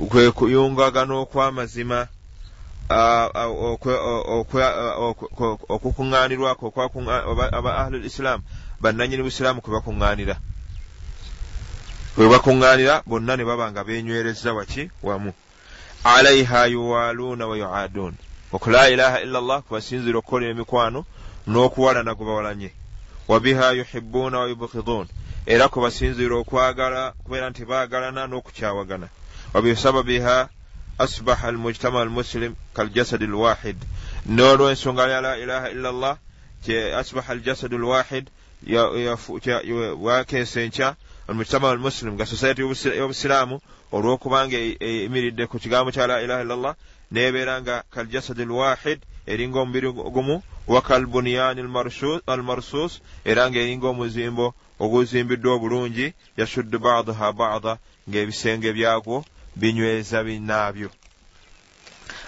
kwe 0.09 0.31
kuyunga 0.31 0.91
gano 0.91 1.21
okw'amazima 1.21 2.07
okukuŋŋaanirwako 5.69 6.73
aba 7.51 7.71
ahlu 7.77 7.97
lislam 7.99 8.41
bannanyini 8.81 9.23
busiraamu 9.23 9.61
kwe 9.61 9.73
bakuŋŋaanira 9.73 10.35
bwe 12.15 12.29
bakuŋŋaanira 12.29 13.03
bonna 13.05 13.35
ne 13.35 13.43
baba 13.43 13.71
nga 13.71 13.83
beenywerezza 13.83 14.53
waki 14.53 14.89
wamu. 15.03 15.33
Alaiha 16.03 16.65
yuwaluuna 16.65 17.47
wa 17.47 17.57
yuaduun 17.57 18.13
oku 18.51 18.69
la 18.69 18.89
ilaha 18.89 19.21
illa 19.21 19.41
llah 19.41 19.61
kubasinzira 19.61 20.17
okukola 20.17 20.47
emikwano 20.47 21.05
n'okuwalana 21.47 22.15
gwe 22.15 22.25
bawalanye 22.25 22.71
wa 23.27 23.39
biha 23.39 23.71
yuhibuuna 23.71 24.39
wa 24.39 24.47
yubkiduun 24.47 25.07
era 25.45 25.67
kubasinzira 25.67 26.35
okwagala 26.35 27.11
kubeera 27.23 27.49
nti 27.49 27.65
baagalana 27.65 28.27
n'okukyawagana 28.27 29.07
wa 29.53 29.61
bisababiha 29.61 30.49
asbaha 30.97 31.47
almujtama 31.47 32.01
almuslim 32.01 32.55
kaljasadi 32.73 33.25
alwahid 33.25 33.77
n'olwensonga 34.29 35.07
ya 35.07 35.21
la 35.21 35.37
ilaha 35.37 35.69
illa 35.69 35.91
llah 35.91 36.17
asbaha 36.99 37.33
aljasadu 37.33 37.75
alwahid 37.75 38.29
wakeesa 40.01 40.61
enkya 40.61 40.95
almujtama 41.27 41.69
almuslim 41.69 42.13
nga 42.13 42.25
society 42.25 42.61
y'obusiraamu 42.61 43.61
olw'okubanga 43.91 44.57
eyimiridde 44.79 45.47
ku 45.47 45.59
kigambo 45.59 45.91
kya 45.91 46.07
la 46.07 46.21
ilaha 46.21 46.41
illa 46.43 46.55
llah 46.55 46.75
neebeera 47.11 47.61
nga 47.61 47.83
kaljasadi 47.93 48.43
alwahid 48.43 48.99
eringa 49.27 49.59
omubiri 49.59 49.91
gumu 49.91 50.43
wakalbuniyani 50.67 51.61
almarsus 52.27 53.01
era 53.25 53.49
nga 53.49 53.59
eringa 53.59 53.87
omuzimbo 53.87 54.53
oguzimbiddwa 54.79 55.53
obulungi 55.53 56.13
yasuddu 56.37 56.79
badaha 56.79 57.31
bada 57.31 57.77
ng'ebisenge 58.09 58.69
byagwo 58.73 59.25
binyweza 59.55 60.23
binaabyo 60.23 60.89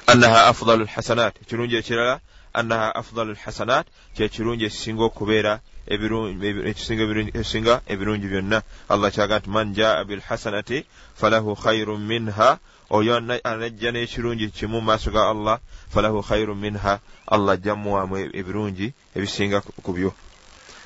annaha 0.08 0.48
afdalu 0.52 0.84
lhasanat 0.86 1.34
ekirungi 1.44 1.76
ekirala 1.76 2.20
annaha 2.54 2.96
afdalu 2.96 3.32
lhasanat 3.34 3.86
kyekirungi 4.16 4.66
ekisinga 4.66 5.04
okubeera 5.04 5.54
ekisinga 5.88 7.82
ebirungi 7.88 8.28
byonna. 8.28 8.62
Allah 8.90 9.12
kyaga 9.12 9.40
nti 9.40 9.50
man 9.50 9.74
jaa 9.74 10.04
bilhasanati 10.04 10.86
falahu 11.16 11.56
khairun 11.56 12.02
minha. 12.02 12.60
Oyo 12.90 13.18
anajja 13.18 13.92
n'ekirungi 13.92 14.52
kimu 14.52 14.78
mu 14.78 14.82
maaso 14.82 15.12
ga 15.12 15.30
allah 15.30 15.60
falahu 15.90 16.22
khairun 16.22 16.58
minha. 16.58 17.00
Allah 17.28 17.58
jjamuwaamu 17.58 18.18
ebirungi 18.34 18.94
ebisinga 19.16 19.62
ku 19.62 19.94
byo. 19.94 20.14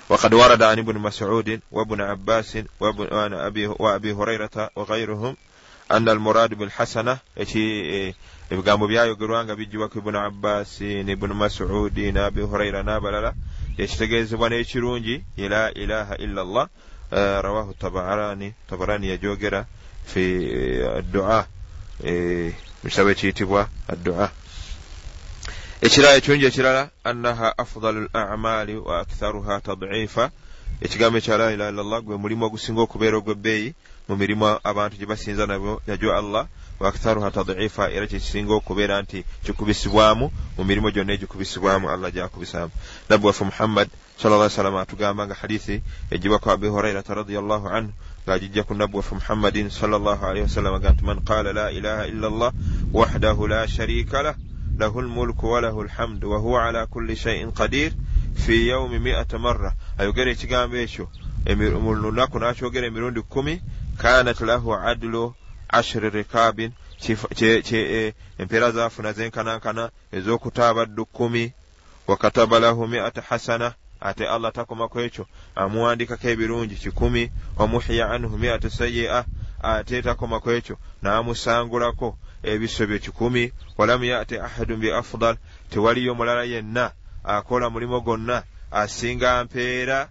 وقد 0.10 0.34
ورد 0.34 0.64
عن 0.64 0.80
ابن 0.80 0.98
مسعود 0.98 1.60
وابن 1.72 2.02
عباس 2.02 2.58
وابن 2.80 3.34
أبي 3.34 3.68
وأبي 3.68 4.14
هريرة 4.14 4.70
وغيرهم 4.76 5.38
أن 5.92 6.10
المراد 6.10 6.54
بالحسنة 6.54 7.18
ebigambo 8.50 8.88
byayogerwa 8.88 9.46
nga 9.46 9.56
bijjibwako 9.56 10.00
ibunu 10.00 10.20
abbasi 10.20 11.04
ne 11.04 11.12
ibunu 11.12 11.34
masudi 11.34 12.12
ne 12.12 12.20
abi 12.20 12.42
huraira 12.42 12.82
n'abalala. 12.84 13.34
Ekitegeezebwa 13.78 14.50
n'ekirungi 14.50 15.24
la 15.38 15.72
ilaha 15.74 16.16
illa 16.18 16.44
llah 16.44 16.68
rawahu 17.42 17.74
tabarani 17.74 19.08
yajogera 19.10 19.66
fi 20.06 20.24
addua 20.98 21.48
mu 22.84 22.90
kitabo 22.90 23.10
ekiyitibwa 23.12 23.70
addua. 23.88 24.32
Ekirala 25.82 26.18
ekirungi 26.18 26.46
ekirala 26.46 26.90
annaha 27.04 27.58
afdalu 27.58 28.10
lamali 28.14 28.76
wa 28.76 29.00
aktharuha 29.00 29.62
tadifa 29.62 30.32
ekigambo 30.82 31.18
ekya 31.18 31.38
la 31.38 31.52
ilaha 31.52 31.72
illa 31.72 31.84
llah 31.84 32.02
gwe 32.02 32.18
mulimu 32.18 32.46
ogusinga 32.46 32.82
okubeera 32.82 33.18
ogwebbeeyi 33.18 33.76
mu 34.08 34.16
mirimu 34.16 34.60
abantu 34.64 34.98
gye 34.98 35.06
basinza 35.06 35.46
nabyo 35.46 35.82
najo 35.88 36.16
allah 36.16 36.48
waktharuha 36.80 37.32
tadifa 37.32 37.92
era 37.92 38.08
kyekisinga 38.08 38.54
okubeera 38.54 39.02
nti 39.02 39.24
kikubisibwamu 39.44 40.32
mu 40.58 40.64
mirimu 40.64 40.92
gyonna 40.92 41.14
egikubisibwamu 41.14 41.90
allah 41.90 42.12
gyakubisaamu 42.12 42.72
nabbi 43.10 43.26
waffe 43.28 43.44
muhammad 43.44 43.90
salla 44.22 44.50
salama 44.50 44.82
atugamba 44.82 45.26
nga 45.28 45.36
hadithi 45.36 45.82
egibwa 46.12 46.40
ku 46.40 46.52
abi 46.52 46.68
hurairata 46.68 47.14
radiallahu 47.14 47.68
anhu 47.68 47.92
ng'agijja 48.28 48.64
ku 48.64 48.74
nabbi 48.74 48.96
waffe 48.98 49.16
muhammadin 49.16 49.70
salllah 49.70 50.20
alaihi 50.24 50.48
wasallama 50.48 50.80
ga 50.80 50.92
nti 50.92 51.04
man 51.06 51.20
qala 51.24 51.54
la 51.54 51.72
ilaha 51.72 52.08
illa 52.08 52.30
llah 52.30 52.52
wahdahu 52.94 53.48
la 53.48 53.68
sharika 53.68 54.24
lah 54.24 54.36
lahu 54.80 55.02
lmulku 55.02 55.52
walahu 55.52 55.84
lhamdu 55.84 56.32
wahuwa 56.32 56.66
ala 56.66 56.86
kulli 56.88 57.16
shaiin 57.16 57.52
qadir 57.52 57.92
fi 58.36 58.68
yaumi 58.68 59.00
miata 59.00 59.40
marra. 59.40 59.76
Ayogera 59.98 60.32
ekigambo 60.32 60.78
ekyo 60.78 61.10
mu 61.84 61.94
lunaku 61.96 62.40
n'akyogera 62.40 62.88
emirundi 62.88 63.22
kumi 63.22 63.62
kanat 63.98 64.40
lahu 64.42 64.74
adlu 64.74 65.36
ashiri 65.70 66.10
rikabin 66.10 66.72
e, 67.72 68.14
empeera 68.38 68.72
zaafuna 68.72 69.14
zenkanankana 69.14 69.92
ez'okutaabaddu 70.12 71.06
kkumi 71.06 71.54
wakataba 72.08 72.60
lahu 72.60 72.88
miata 72.88 73.22
hasana 73.22 73.74
ate 74.02 74.28
allah 74.28 74.52
takomaku 74.52 75.00
ekyo 75.00 75.26
amuwandikako 75.56 76.28
ebirungi 76.30 76.76
kikumi 76.76 77.32
wamuhiya 77.58 78.12
anhu 78.12 78.38
miata 78.38 78.70
sayi'a 78.70 79.26
ate 79.62 80.02
takomaku 80.02 80.50
ekyo 80.52 80.76
n'amusangulako 81.02 82.18
ebisobyo 82.44 83.00
kikumi 83.00 83.52
walam 83.78 84.04
yati 84.04 84.40
ahadun 84.40 84.80
bi 84.80 84.92
afdal 84.92 85.36
tewaliyo 85.70 86.16
mulala 86.16 86.44
yenna 86.44 86.92
akola 87.24 87.70
mulimu 87.70 88.02
gwonna 88.02 88.44
asinga 88.72 89.44
mpeera 89.44 90.10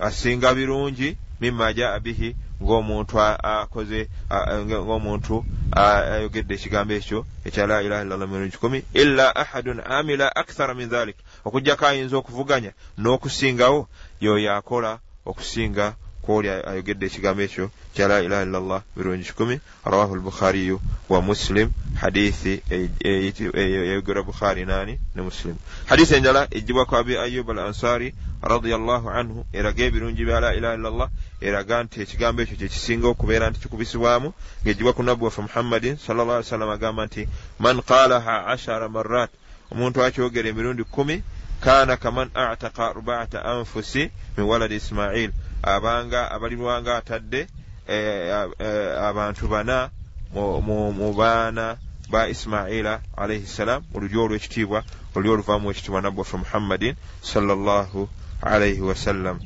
asinga 0.00 0.54
birungi 0.54 1.16
mima 1.40 1.72
jaa 1.72 1.98
bihi 2.00 2.36
ng'omuntu 2.62 3.14
akoze 3.20 4.08
ng'omuntu 4.30 5.44
ayogedde 5.72 6.54
ekigambo 6.54 6.92
ekyo 6.94 7.24
ekya 7.46 7.66
la 7.66 7.82
ilaha 7.82 8.02
illa 8.02 8.16
llah 8.16 8.28
mirundi 8.28 8.50
kikumi 8.50 8.84
illa 8.92 9.26
ahadun 9.36 9.80
amila 9.80 10.26
akthara 10.34 10.74
min 10.74 10.88
dhalik. 10.88 11.16
Okugjako 11.44 11.86
ayinza 11.86 12.16
okuvuganya 12.16 12.72
n'okusingawo 12.98 13.86
yoyo 14.20 14.50
akola 14.58 14.98
okusinga 15.24 15.94
kwoli 16.28 16.48
ayogedde 16.48 17.06
ekigambo 17.06 17.42
ekyo 17.42 17.70
kya 17.94 18.08
la 18.08 18.20
ilaha 18.20 18.42
illa 18.42 18.60
llah 18.60 18.82
mirundi 18.96 19.24
kikumi 19.24 19.60
rawahu 19.84 20.16
lbukhariyu 20.16 20.76
wa 21.08 21.22
muslim 21.22 21.72
hadithi 21.94 22.60
eyogera 23.00 24.22
bukhari 24.22 24.64
nani 24.64 25.00
ne 25.14 25.22
muslim. 25.22 25.56
Hadithi 25.86 26.14
enjala 26.14 26.48
ejibwako 26.50 26.96
abi 26.96 27.16
ayub 27.16 27.50
al 27.50 27.58
ansari 27.58 28.14
radiallahu 28.42 29.08
anhu 29.10 29.46
eraga 29.52 29.84
ebirungi 29.84 30.24
bya 30.24 30.40
la 30.40 30.54
ilaha 30.54 30.74
illa 30.74 30.90
llah 30.90 31.08
eraga 31.40 31.82
nti 31.82 32.02
ekigambo 32.02 32.42
ekyo 32.42 32.56
kyekisinga 32.56 33.08
okubeera 33.08 33.50
nti 33.50 33.60
kikubisibwamu 33.60 34.32
ngaejibwa 34.62 34.92
ku 34.92 35.02
nabbi 35.02 35.24
waffe 35.24 35.42
muhammadin 35.42 35.96
sal 35.96 36.16
llah 36.16 36.36
ali 36.36 36.44
sallam 36.44 36.70
agamba 36.70 37.06
nti 37.06 37.28
man 37.58 37.80
qalaha 37.80 38.46
ashara 38.52 38.88
marat 38.88 39.30
omuntu 39.72 40.04
akyogera 40.04 40.48
emirundi 40.48 40.84
kumi 40.84 41.22
kana 41.60 41.96
kaman 41.96 42.28
ataka 42.34 42.90
arbaata 42.90 43.44
anfusi 43.44 44.10
min 44.36 44.46
waladi 44.46 44.76
ismail 44.76 45.32
abanga 45.62 46.30
abalirwanga 46.30 46.96
atadde 46.96 47.46
eh, 47.88 48.48
eh, 48.58 49.02
abantu 49.02 49.48
bana 49.48 49.90
mu 50.34 51.14
baana 51.14 51.76
ba 52.10 52.28
ismaila 52.28 53.00
alaihi 53.16 53.46
ssalam 53.46 53.82
mu 53.92 54.00
lulyo 54.00 54.24
olw'ekitiibwa 54.24 54.84
oluli 55.14 55.28
oluvaamu 55.28 55.70
ekitiibwa 55.70 56.00
nabbi 56.02 56.18
waffe 56.18 56.36
muhammadin 56.36 56.94
sallallahu 57.22 58.08
alaihi 58.42 58.80
wasallam 58.80 59.40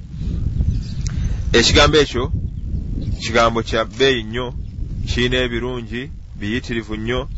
ekigambo 1.52 1.96
ekyo 1.98 2.32
kigambo 3.22 3.62
kya 3.62 3.84
bbeeyi 3.84 4.22
nnyo 4.22 4.54
kiina 5.08 5.36
ebirungi 5.36 6.10
biyitirivu 6.38 6.96
nnyo 6.96 7.28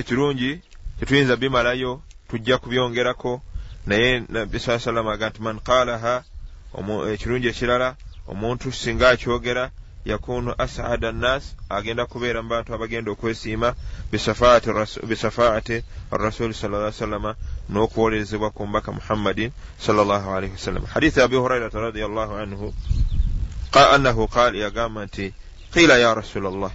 ekirungi 0.00 0.60
tetuyinza 0.98 1.36
bimalayo 1.36 2.00
tujja 2.28 2.58
kubyongerako 2.58 3.42
naye 3.86 4.24
nabbi 4.28 4.58
saa 4.60 4.78
salama 4.78 5.12
aga 5.12 5.28
nti 5.30 5.42
man 5.42 5.60
qaalaha 5.60 6.24
ekirungi 7.12 7.48
ekirala 7.48 7.96
omuntu 8.28 8.72
singa 8.72 9.08
akyogera 9.10 9.70
yakunu 10.04 10.54
asada 10.58 11.12
nnas 11.12 11.54
agenda 11.68 12.06
kubeera 12.06 12.42
mu 12.42 12.48
bantu 12.48 12.74
abagenda 12.74 13.10
okwesiima 13.10 13.74
bisafaati 14.12 15.82
arasuli 16.10 16.54
sal 16.54 16.70
lla 16.70 16.92
sallama 16.92 17.34
n'okuwolerezebwa 17.70 18.50
ku 18.50 18.66
mbaka 18.66 18.92
muhammadin 18.92 19.50
salllah 19.78 20.28
alaihi 20.28 20.52
wasallam 20.52 20.84
hadithi 20.84 21.20
abi 21.20 21.36
hurairata 21.36 21.80
radiallahu 21.80 22.34
anhu 22.36 22.74
annahu 23.72 24.28
qaal 24.28 24.54
yagamba 24.56 25.04
nti 25.04 25.32
qiila 25.72 25.98
ya 25.98 26.14
rasula 26.14 26.50
llah 26.50 26.72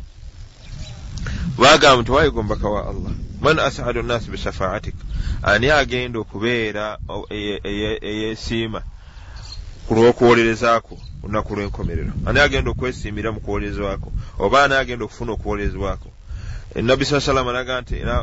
bagamba 1.57 2.01
nti 2.01 2.11
wayiga 2.11 2.39
ombaka 2.39 2.69
wa 2.69 2.81
allah 2.89 3.13
man 3.41 3.59
asadu 3.59 4.01
nnas 4.01 4.25
bisafaatik 4.29 4.95
ani 5.43 5.71
agenda 5.71 6.19
okubeera 6.19 6.97
eyesiima 7.29 8.81
ku 9.87 9.95
lw'okuwolerezaako 9.95 10.95
olunaku 11.23 11.55
lw'enkomerero? 11.55 12.13
Ani 12.27 12.39
agenda 12.39 12.71
okwesiimira 12.71 13.31
mu 13.31 13.39
kuwolerezwako 13.39 14.09
oba 14.39 14.63
ani 14.63 14.73
agenda 14.75 15.05
okufuna 15.05 15.31
okuwolerezwako 15.33 16.09
enabbi 16.75 17.05
saa 17.05 17.21
salama 17.21 17.51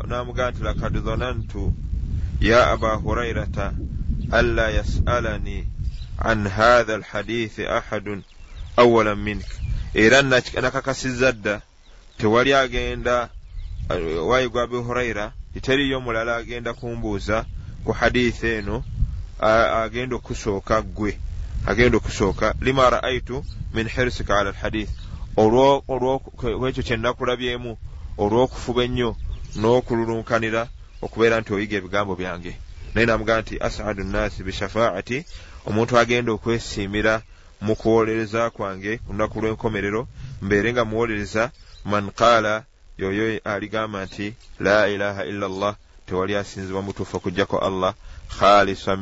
namugaa 0.07 0.51
nti 0.51 0.63
lakad 0.63 0.93
dhanantu 1.05 1.73
ya 2.39 2.71
aba 2.71 2.95
hurairata 2.95 3.73
anla 4.31 4.69
yasalani 4.69 5.67
an 6.17 6.47
hatha 6.47 6.95
alhadithi 6.95 7.67
ahadun 7.67 8.23
awalan 8.77 9.19
mink 9.19 9.45
era 9.93 10.21
nakakasizza 10.21 11.31
dda 11.31 11.61
tewali 12.17 12.53
agenda 12.53 13.29
wayigwa 14.29 14.63
abi 14.63 14.75
huraira 14.75 15.31
teriyo 15.61 15.99
mulala 16.01 16.35
agenda 16.35 16.73
kumbuuza 16.73 17.45
ku 17.85 17.91
hadithi 17.91 18.47
eno 18.47 18.83
agenda 19.83 20.15
okusooka 20.15 20.81
ggwe 20.81 21.17
agenda 21.65 21.97
okusooka. 21.97 22.55
Lima 22.61 22.89
raaitu 22.89 23.45
min 23.73 23.87
hirsika 23.89 24.39
ala 24.39 24.49
alhadith. 24.49 24.89
Olwekyo 25.37 26.83
kyenakulabyemu 26.83 27.77
olw'okufuba 28.17 28.83
ennyo 28.83 29.15
n'okululunkanira 29.59 30.61
okubeera 31.01 31.39
nti 31.39 31.53
oyiga 31.53 31.75
ebigambo 31.77 32.15
byange. 32.15 32.53
Naye 32.93 33.05
namugaa 33.05 33.41
nti 33.41 33.55
asadu 33.67 34.03
nnaasi 34.03 34.43
bishafaati 34.43 35.25
omuntu 35.67 35.93
agenda 36.01 36.31
okwesiimira 36.31 37.21
mu 37.61 37.75
kuwolereza 37.75 38.49
kwange 38.49 38.99
olunaku 39.09 39.35
lw'enkomerero 39.41 40.01
mbeere 40.41 40.69
nga 40.73 40.83
muwolereza 40.85 41.43
man 41.85 42.05
qaala 42.11 42.63
yoyo 42.97 43.39
aligamba 43.43 44.05
nti 44.05 44.33
la 44.59 44.87
ilaha 44.87 45.25
illa 45.25 45.47
llah 45.47 45.75
tewali 46.05 46.35
asinzibwa 46.35 46.81
mutuufu 46.81 47.17
okugjako 47.17 47.57
allah 47.59 47.93
khalisan 48.39 48.99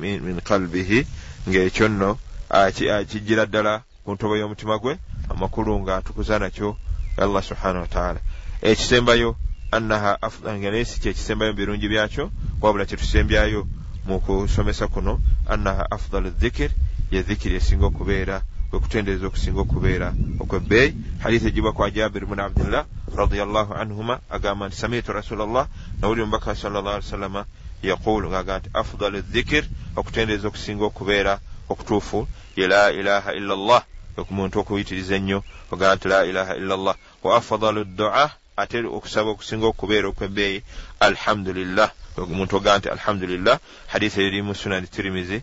min 0.00 0.40
qalbihi 0.40 1.06
ng'ekyo 1.48 1.88
nno 1.88 2.18
akijjira 2.50 3.46
ddala 3.46 3.82
ku 4.04 4.12
ntobo 4.14 4.36
y'omutima 4.36 4.78
gwe 4.78 4.98
amakulu 5.30 5.80
ng'atukuza 5.80 6.38
nakyo 6.38 6.76
allah 7.16 7.42
subhanahu 7.42 7.84
wataala 7.86 8.20
ekisembayo 8.62 9.36
annaha 9.70 10.18
nga 10.58 10.70
naye 10.70 10.84
si 10.84 11.00
kyekisembayo 11.00 11.52
mu 11.52 11.58
birungi 11.58 11.88
byakyo 11.88 12.30
wabula 12.60 12.84
kyetusembyayo 12.84 13.66
mu 14.06 14.20
kusomesa 14.20 14.86
kuno 14.86 15.20
annaha 15.48 15.86
afdalu 15.90 16.30
dhikir 16.30 16.70
ye 17.10 17.22
dhikiri 17.22 17.54
esinga 17.56 17.86
okubeera 17.86 18.42
kwekutendereza 18.72 19.26
okusinga 19.26 19.60
okubeera 19.60 20.08
okwebbeeyi 20.40 20.94
hadisi 21.22 21.46
ejibwa 21.48 21.72
kwa 21.72 21.90
jabir 21.90 22.24
bun 22.26 22.40
abdillah 22.40 22.84
radiallahu 23.16 23.74
anhuma 23.74 24.20
agamba 24.30 24.68
nti 24.68 24.76
samitu 24.76 25.12
rasulllah 25.12 25.66
nawulira 26.00 26.24
omubaka 26.24 26.54
salllah 26.56 26.94
ali 26.94 27.04
sallama 27.04 27.44
yaqulu 27.82 28.30
ngaagamba 28.30 28.58
nti 28.58 28.68
afdalu 28.72 29.20
dhikir 29.20 29.64
okutendereza 29.96 30.48
okusinga 30.48 30.84
okubeera 30.84 31.38
okutuufu 31.68 32.28
ye 32.56 32.66
la 32.66 32.92
ilaha 32.92 33.34
illa 33.34 33.54
llah 33.56 33.82
okumuntu 34.16 34.60
okuyitiriza 34.60 35.14
ennyo 35.16 35.44
ogamba 35.72 35.96
nti 35.96 36.08
la 36.08 36.24
ilaha 36.24 36.56
illa 36.56 36.76
llah 36.76 36.96
wa 37.22 37.36
afdalu 37.36 37.84
dua 37.84 38.30
ate 38.56 38.78
okusaba 38.98 39.28
okusinga 39.30 39.66
okubeera 39.66 40.08
okwebbeeyi 40.08 40.62
alhamdulillah 41.00 41.88
omuntu 42.16 42.56
ogamba 42.56 42.78
nti 42.78 42.88
alhamdulillah 42.88 43.56
hadisi 43.92 44.18
eri 44.22 44.42
mu 44.42 44.54
sunani 44.54 44.86
tirimizi 44.86 45.42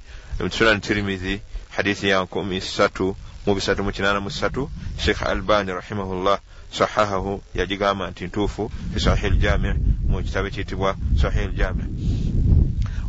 sunani 0.49 0.81
tirimizi 0.81 1.41
hadisi 1.79 2.09
ya 2.09 2.21
nkumi 2.23 2.61
ssatu 2.61 3.15
mu 3.45 3.55
bisatu 3.55 3.83
mu 3.83 3.91
kinaana 3.91 4.19
mu 4.19 4.29
ssatu 4.29 4.69
sheekh 4.99 5.23
albani 5.23 5.71
rahimahullah 5.71 6.39
sahahahu 6.71 7.41
yagigamba 7.55 8.11
nti 8.11 8.27
ntuufu 8.27 8.71
fi 8.93 8.99
sahih 8.99 9.31
ljami 9.31 9.73
mu 10.09 10.19
kitabo 10.23 10.47
ekiyitibwa 10.47 10.95
sahih 11.21 11.47
ljami 11.55 11.83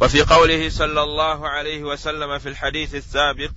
وفي 0.01 0.23
قوله 0.23 0.69
صلى 0.69 1.03
الله 1.03 1.49
عليه 1.49 1.83
وسلم 1.85 2.39
في 2.39 2.49
الحديث 2.49 2.95
السابق 2.95 3.51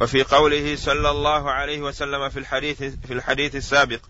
وفي 0.00 0.22
قوله 0.22 0.76
صلى 0.76 1.10
الله 1.10 1.50
عليه 1.50 1.80
وسلم 1.80 2.28
في 2.28 2.38
الحديث 2.38 2.82
في 3.06 3.12
الحديث 3.12 3.56
السابق 3.56 4.00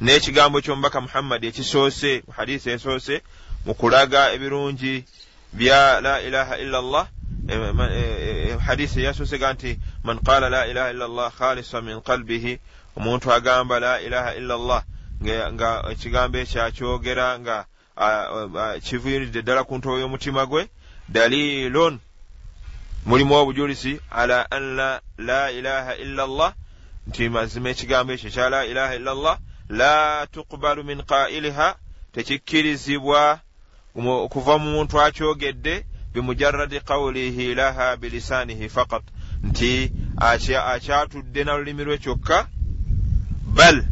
n'ekigambo 0.00 0.60
ky'omubaka 0.60 1.00
muhammadi 1.00 1.46
ekisoose 1.46 2.22
mu 2.26 2.32
hadisi 2.36 2.70
esoose 2.70 3.20
mu 3.66 3.74
kulaga 3.74 4.32
ebirungi 4.34 5.04
bya 5.52 6.00
la 6.00 6.20
ilaha 6.20 6.58
illa 6.58 6.78
allah 6.78 7.06
hadisi 8.58 9.00
eyasoosega 9.00 9.52
nti 9.52 9.78
man 10.04 10.18
qala 10.18 10.48
la 10.48 10.66
ilaha 10.66 10.90
illa 10.90 11.04
allah 11.04 11.32
khalisa 11.32 11.80
min 11.82 12.00
qalbihi 12.00 12.58
omuntu 12.96 13.32
agamba 13.32 13.80
la 13.80 14.00
ilaha 14.00 14.34
illa 14.34 14.54
allah 14.54 14.84
nga 15.22 15.82
ekigambo 15.90 16.38
ekyo 16.38 16.62
akyogera 16.64 17.38
nga 17.38 17.66
kiviiridde 18.82 19.42
ddala 19.42 19.64
ku 19.64 19.78
ntobo 19.78 19.98
y'omutima 19.98 20.46
gwe 20.46 20.68
dalilun 21.08 21.98
mulimu 23.06 23.34
obujulizi 23.34 24.00
ala 24.10 24.46
an 24.50 24.76
la, 24.76 25.00
la 25.18 25.50
ilaha 25.50 25.96
illa 25.96 26.22
allah 26.22 26.54
nti 27.06 27.28
mazima 27.28 27.70
ekigambo 27.70 28.12
ekyo 28.12 28.30
kya 28.30 28.50
la 28.50 28.66
ilaha 28.66 28.94
illa 28.94 29.10
allah 29.10 29.38
la 29.68 30.26
tuqbalu 30.26 30.84
min 30.84 31.02
qailiha 31.02 31.76
tekikkirizibwa 32.12 33.40
okuva 33.94 34.58
mu 34.58 34.70
muntu 34.70 35.00
akyogedde 35.00 35.86
bimujarradi 36.12 36.80
qawlihi 36.80 37.54
laha 37.54 37.96
bilisanihi 37.96 38.68
faqat. 38.68 39.02
Nti 39.42 39.92
akyatudde 40.16 41.44
na 41.44 41.56
lulimi 41.56 41.84
lwe 41.84 41.98
kyokka 41.98 42.46
bal 43.54 43.84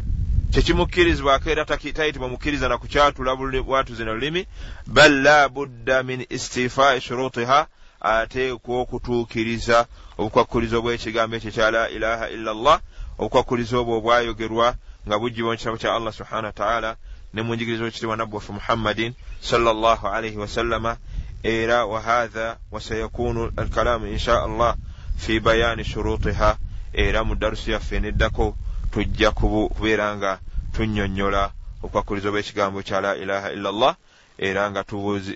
tekimukkirizibwako 0.51 1.49
era 1.49 1.65
tayitibwa 1.65 2.29
mukkiriza 2.29 2.69
na 2.69 2.77
kukyatula 2.77 3.35
bwatuzi 3.35 4.05
na 4.05 4.13
lulimi 4.13 4.47
bal 4.87 5.21
la 5.21 5.49
budda 5.49 6.03
min 6.03 6.25
istifai 6.29 7.01
shurutiha 7.01 7.67
ateekwa 8.01 8.81
okutuukiriza 8.81 9.85
obukwakkulizo 10.17 10.81
bw'ekigambo 10.81 11.35
ekyo 11.35 11.51
kya 11.51 11.71
la 11.71 11.89
ilaha 11.89 12.29
illa 12.29 12.53
llah 12.53 12.79
obukwakkulizo 13.17 13.81
obwo 13.81 13.97
obwayogerwa 13.97 14.75
nga 15.07 15.15
bugibwa 15.19 15.51
mu 15.51 15.57
kitabo 15.57 15.77
kya 15.77 15.95
allah 15.95 16.13
subhanahu 16.13 16.51
wataala 16.51 16.95
ne 17.33 17.41
mu 17.41 17.55
njigirizo 17.55 17.87
ekitibwa 17.87 18.17
nabbi 18.17 18.35
waffe 18.35 18.53
muhammadin 18.53 19.13
sallallahu 19.41 20.07
alaihi 20.07 20.37
wasallama 20.37 20.97
era 21.43 21.85
wahatha 21.85 22.57
wasayakunu 22.71 23.51
alkalaamu 23.57 24.07
insha 24.07 24.43
allah 24.43 24.75
fi 25.17 25.39
bayaani 25.39 25.83
shurutiha 25.83 26.57
era 26.93 27.23
mu 27.23 27.35
darusi 27.35 27.71
yaffe 27.71 27.99
neddako 27.99 28.55
tujja 28.91 29.31
kubeera 29.31 30.17
nga 30.17 30.39
tunnyonnyola 30.73 31.51
obukwakkulizo 31.83 32.31
bw'ekigambo 32.31 32.81
kya 32.83 33.01
la 33.01 33.15
ilaha 33.15 33.51
illa 33.51 33.71
llah 33.71 33.95
era 34.37 34.71
nga 34.71 34.83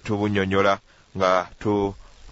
tubunnyonnyola 0.03 0.79
nga 1.17 1.47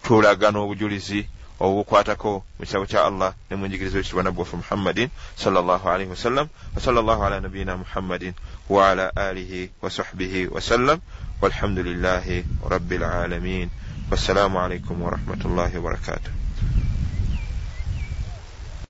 tulaga 0.04 0.52
n'obujulizi 0.52 1.28
obukwatako 1.60 2.44
mu 2.60 2.66
kitabo 2.66 2.86
kya 2.86 3.06
allah 3.06 3.34
ne 3.50 3.56
mu 3.56 3.66
njigirizo 3.68 4.00
ekitibwa 4.00 4.24
nabbi 4.24 4.40
waffe 4.40 4.58
muhammadin 4.58 5.10
sallallahu 5.36 5.86
alaihi 5.90 6.10
wasallam 6.12 6.48
wasala 6.76 7.02
llahu 7.02 7.24
ala 7.24 7.40
nabiyina 7.40 7.78
muhammadin 7.78 8.34
waala 8.70 9.12
alihi 9.16 9.70
wasahbihi 9.82 10.48
wasallam 10.48 11.00
walhamdulillahi 11.42 12.46
rabbil 12.70 13.04
alamin. 13.04 13.70
Wassalamu 14.12 14.60
alaikum 14.60 15.00
warahmatullahi 15.02 15.74
wabarakatuh 15.80 16.44